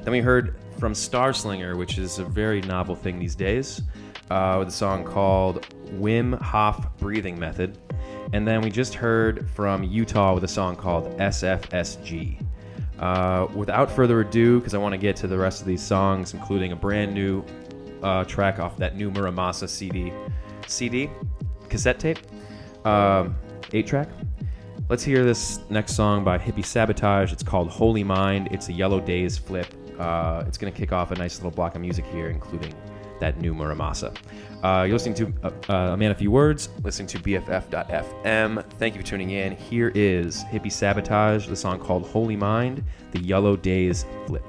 Then 0.02 0.14
we 0.14 0.20
heard 0.20 0.56
from 0.80 0.94
Starslinger, 0.94 1.78
which 1.78 2.00
is 2.00 2.18
a 2.18 2.26
very 2.26 2.62
novel 2.62 2.96
thing 2.96 3.20
these 3.20 3.36
days, 3.36 3.84
uh, 4.32 4.56
with 4.58 4.70
a 4.70 4.72
song 4.72 5.04
called 5.04 5.68
Wim 6.00 6.42
Hof 6.42 6.98
Breathing 6.98 7.38
Method. 7.38 7.78
And 8.34 8.48
then 8.48 8.62
we 8.62 8.72
just 8.72 8.96
heard 8.96 9.48
from 9.52 9.84
Utah 9.84 10.34
with 10.34 10.44
a 10.44 10.48
song 10.48 10.76
called 10.76 11.06
SFSG. 11.20 12.44
Uh, 12.98 13.48
without 13.54 13.92
further 13.92 14.22
ado, 14.22 14.60
because 14.60 14.74
I 14.74 14.78
want 14.80 14.94
to 14.94 14.98
get 14.98 15.16
to 15.18 15.28
the 15.28 15.38
rest 15.38 15.62
of 15.62 15.68
these 15.68 15.82
songs, 15.82 16.34
including 16.34 16.72
a 16.72 16.76
brand 16.76 17.14
new 17.14 17.44
uh, 18.02 18.24
track 18.24 18.60
off 18.60 18.78
that 18.78 18.96
new 18.96 19.12
Mura 19.12 19.32
Masa 19.32 19.70
CD, 19.70 20.12
CD, 20.68 21.10
cassette 21.70 22.00
tape, 22.00 22.20
um, 22.86 23.36
eight 23.72 23.86
track. 23.86 24.10
Let's 24.90 25.04
hear 25.04 25.24
this 25.24 25.60
next 25.70 25.96
song 25.96 26.24
by 26.24 26.38
Hippie 26.38 26.66
Sabotage. 26.66 27.32
It's 27.32 27.44
called 27.44 27.70
Holy 27.70 28.04
Mind. 28.04 28.48
It's 28.52 28.68
a 28.70 28.74
Yellow 28.74 29.00
Days 29.00 29.38
flip. 29.38 29.68
Uh, 30.00 30.44
it's 30.48 30.58
going 30.58 30.72
to 30.72 30.78
kick 30.78 30.92
off 30.92 31.12
a 31.12 31.16
nice 31.16 31.38
little 31.38 31.52
block 31.52 31.76
of 31.76 31.82
music 31.82 32.06
here, 32.06 32.30
including 32.30 32.74
that 33.24 33.40
new 33.40 33.54
Mura 33.54 33.76
Masa. 33.76 34.16
Uh, 34.64 34.84
you're 34.84 34.94
listening 34.94 35.16
to 35.16 35.34
uh, 35.44 35.52
uh, 35.70 35.94
A 35.94 35.98
Man 35.98 36.12
a 36.12 36.16
Few 36.16 36.30
Words, 36.30 36.70
listening 36.84 37.08
to 37.08 37.20
BFF.fm. 37.20 38.64
Thank 38.74 38.96
you 38.96 39.02
for 39.02 39.08
tuning 39.08 39.32
in. 39.32 39.56
Here 39.56 39.92
is 39.96 40.44
Hippie 40.46 40.72
Sabotage, 40.72 41.48
the 41.48 41.56
song 41.56 41.80
called 41.80 42.06
Holy 42.08 42.36
Mind, 42.36 42.84
the 43.12 43.20
Yellow 43.20 43.56
Days 43.56 44.06
flip. 44.26 44.44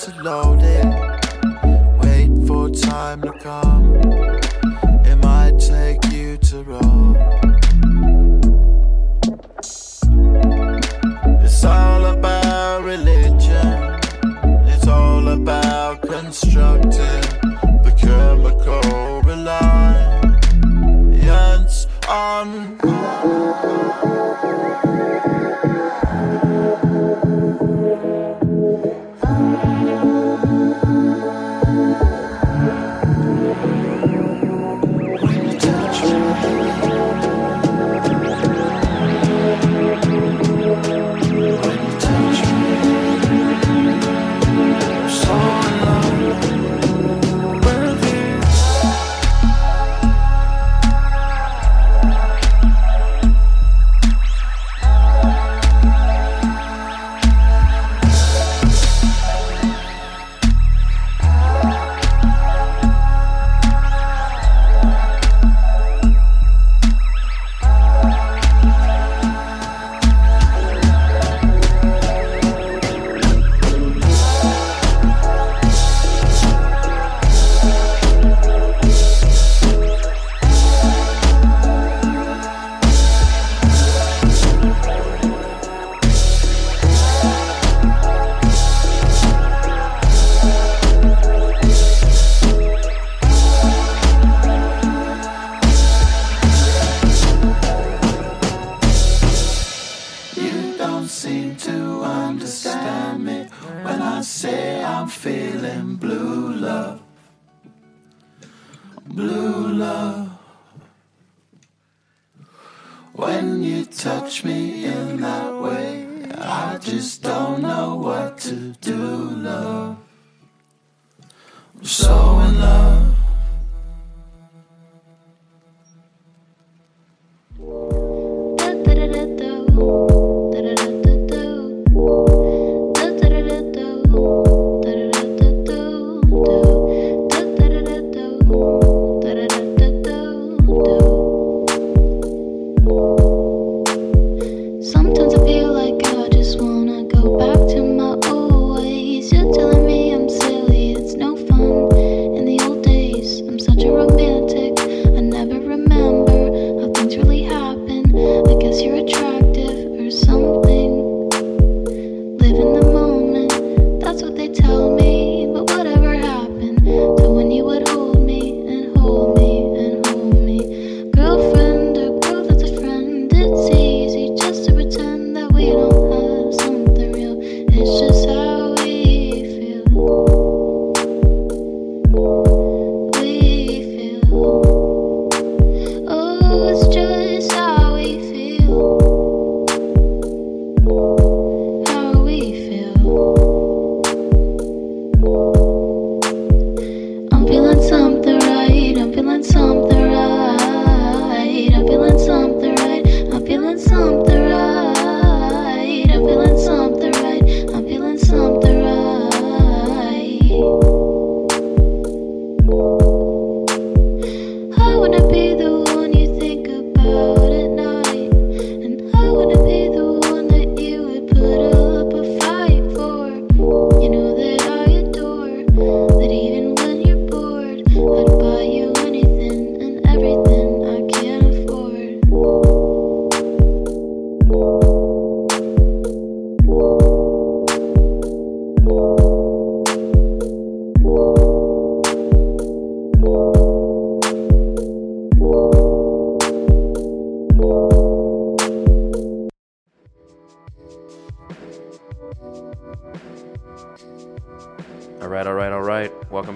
To 0.00 0.22
load 0.22 0.39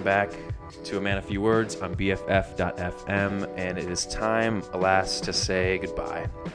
back 0.05 0.31
to 0.85 0.97
A 0.97 1.01
Man, 1.01 1.17
a 1.17 1.21
Few 1.21 1.41
Words 1.41 1.81
on 1.81 1.93
BFF.FM, 1.93 3.53
and 3.57 3.77
it 3.77 3.89
is 3.89 4.05
time, 4.05 4.63
alas, 4.71 5.19
to 5.19 5.33
say 5.33 5.77
goodbye. 5.79 6.29
Uh, 6.45 6.49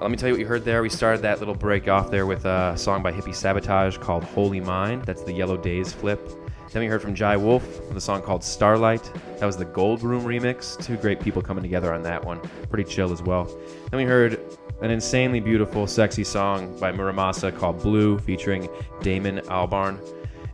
let 0.00 0.10
me 0.10 0.16
tell 0.16 0.26
you 0.28 0.34
what 0.34 0.40
you 0.40 0.46
heard 0.46 0.64
there. 0.64 0.82
We 0.82 0.88
started 0.88 1.22
that 1.22 1.38
little 1.38 1.54
break 1.54 1.86
off 1.86 2.10
there 2.10 2.26
with 2.26 2.44
a 2.44 2.76
song 2.76 3.04
by 3.04 3.12
Hippie 3.12 3.34
Sabotage 3.34 3.98
called 3.98 4.24
Holy 4.24 4.58
Mind. 4.58 5.04
That's 5.04 5.22
the 5.22 5.32
Yellow 5.32 5.56
Days 5.56 5.92
flip. 5.92 6.28
Then 6.72 6.82
we 6.82 6.88
heard 6.88 7.02
from 7.02 7.14
Jai 7.14 7.36
Wolf 7.36 7.64
with 7.86 7.96
a 7.96 8.00
song 8.00 8.22
called 8.22 8.42
Starlight. 8.42 9.12
That 9.38 9.46
was 9.46 9.56
the 9.56 9.66
Goldroom 9.66 10.24
remix. 10.24 10.76
Two 10.84 10.96
great 10.96 11.20
people 11.20 11.40
coming 11.40 11.62
together 11.62 11.94
on 11.94 12.02
that 12.02 12.24
one. 12.24 12.40
Pretty 12.68 12.90
chill 12.90 13.12
as 13.12 13.22
well. 13.22 13.44
Then 13.90 13.98
we 13.98 14.04
heard 14.04 14.40
an 14.80 14.90
insanely 14.90 15.38
beautiful, 15.38 15.86
sexy 15.86 16.24
song 16.24 16.76
by 16.80 16.90
Mura 16.90 17.12
Masa 17.12 17.56
called 17.56 17.80
Blue 17.80 18.18
featuring 18.18 18.68
Damon 19.02 19.38
Albarn. 19.46 20.00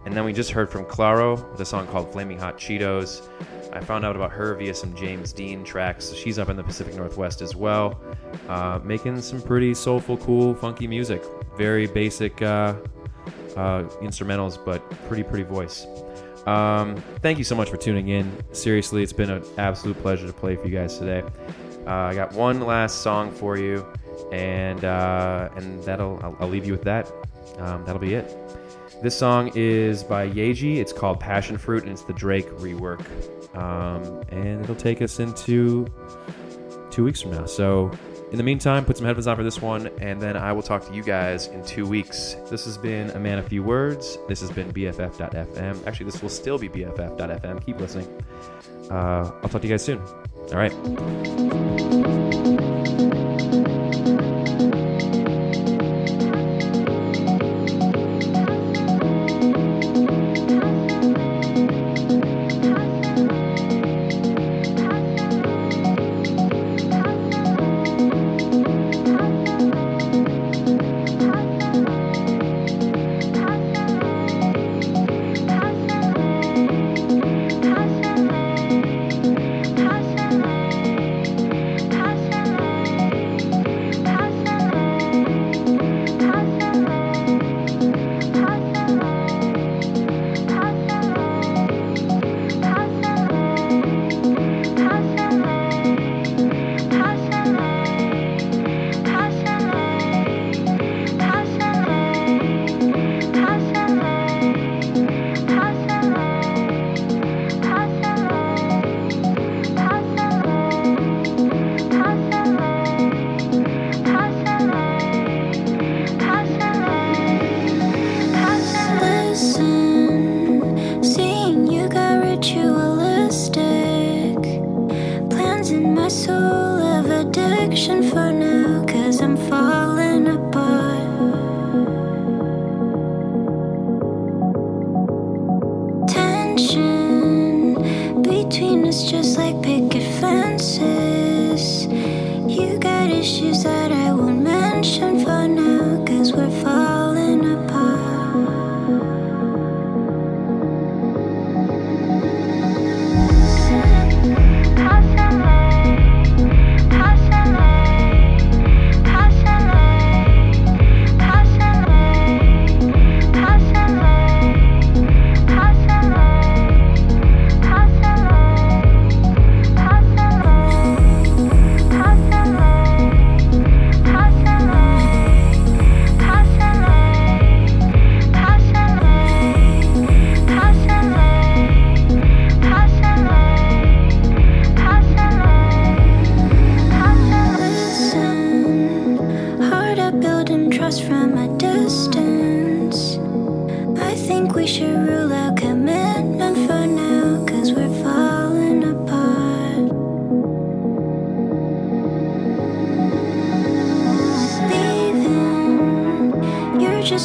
And 0.05 0.15
then 0.15 0.25
we 0.25 0.33
just 0.33 0.51
heard 0.51 0.71
from 0.71 0.85
Clairo 0.85 1.51
with 1.51 1.61
a 1.61 1.65
song 1.65 1.87
called 1.87 2.13
Flaming 2.13 2.39
Hot 2.39 2.59
Cheetos. 2.59 3.27
I 3.73 3.81
found 3.81 4.05
out 4.05 4.15
about 4.15 4.31
her 4.33 4.55
via 4.55 4.75
some 4.75 4.95
James 4.95 5.33
Dean 5.33 5.65
tracks. 5.65 6.13
She's 6.13 6.39
up 6.39 6.49
in 6.49 6.57
the 6.57 6.63
Pacific 6.63 6.95
Northwest 6.95 7.43
as 7.43 7.57
well, 7.57 8.01
uh, 8.49 8.79
making 8.85 9.21
some 9.21 9.43
pretty 9.43 9.75
soulful, 9.75 10.17
cool, 10.19 10.55
funky 10.55 10.87
music. 10.87 11.25
Very 11.57 11.87
basic 11.87 12.41
uh, 12.43 12.75
uh, 13.57 13.85
instrumentals, 14.01 14.63
but 14.65 14.89
pretty, 15.09 15.25
pretty 15.25 15.45
voice. 15.45 15.87
Um, 16.47 16.97
thank 17.21 17.39
you 17.39 17.45
so 17.45 17.57
much 17.57 17.71
for 17.71 17.77
tuning 17.77 18.09
in. 18.09 18.31
Seriously, 18.53 19.03
it's 19.03 19.13
been 19.13 19.31
an 19.31 19.43
absolute 19.59 19.99
pleasure 20.01 20.27
to 20.27 20.33
play 20.33 20.57
for 20.57 20.67
you 20.69 20.75
guys 20.75 20.99
today. 20.99 21.25
Uh, 21.87 21.91
I 21.91 22.15
got 22.15 22.33
one 22.33 22.61
last 22.61 23.03
song 23.03 23.33
for 23.33 23.57
you, 23.57 23.87
and 24.31 24.85
uh, 24.85 25.49
and 25.57 25.83
that'll 25.85 26.21
I'll, 26.23 26.37
I'll 26.41 26.49
leave 26.49 26.67
you 26.67 26.73
with 26.73 26.85
that. 26.85 27.11
Um, 27.59 27.85
that'll 27.85 28.01
be 28.01 28.15
it. 28.15 28.44
This 29.05 29.19
song 29.19 29.53
is 29.55 30.03
by 30.03 30.27
Yeji. 30.31 30.79
It's 30.79 30.95
called 30.95 31.21
Passion 31.21 31.59
Fruit, 31.59 31.83
and 31.83 31.93
it's 31.93 32.05
the 32.05 32.15
Drake 32.15 32.49
rework. 32.53 33.05
Um, 33.55 34.23
and 34.31 34.63
it'll 34.65 34.75
take 34.75 35.03
us 35.03 35.21
into 35.21 35.87
two 36.91 37.05
weeks 37.05 37.21
from 37.21 37.33
now. 37.33 37.45
So, 37.45 37.91
in 38.33 38.39
the 38.39 38.43
meantime, 38.43 38.87
put 38.87 38.97
some 38.97 39.05
headphones 39.05 39.27
on 39.27 39.37
for 39.37 39.43
this 39.43 39.61
one, 39.61 39.89
and 40.01 40.23
then 40.23 40.39
I 40.39 40.53
will 40.55 40.63
talk 40.63 40.89
to 40.89 40.95
you 40.95 41.03
guys 41.03 41.49
in 41.49 41.63
two 41.67 41.87
weeks. 41.87 42.37
This 42.49 42.65
has 42.65 42.79
been 42.79 43.11
A 43.11 43.21
Man, 43.21 43.39
a 43.39 43.43
Few 43.43 43.63
Words. 43.63 44.17
This 44.27 44.41
has 44.41 44.51
been 44.51 44.73
BFF.FM. 44.73 45.87
Actually, 45.87 46.07
this 46.07 46.23
will 46.23 46.31
still 46.31 46.57
be 46.57 46.71
BFF.FM. 46.71 47.63
Keep 47.67 47.81
listening. 47.81 48.09
Uh, 48.91 49.31
I'll 49.43 49.51
talk 49.51 49.61
to 49.61 49.69
you 49.69 49.75
guys 49.75 49.85
soon. 49.85 50.01
All 50.51 50.57
right. 50.57 50.73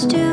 You're 0.02 0.29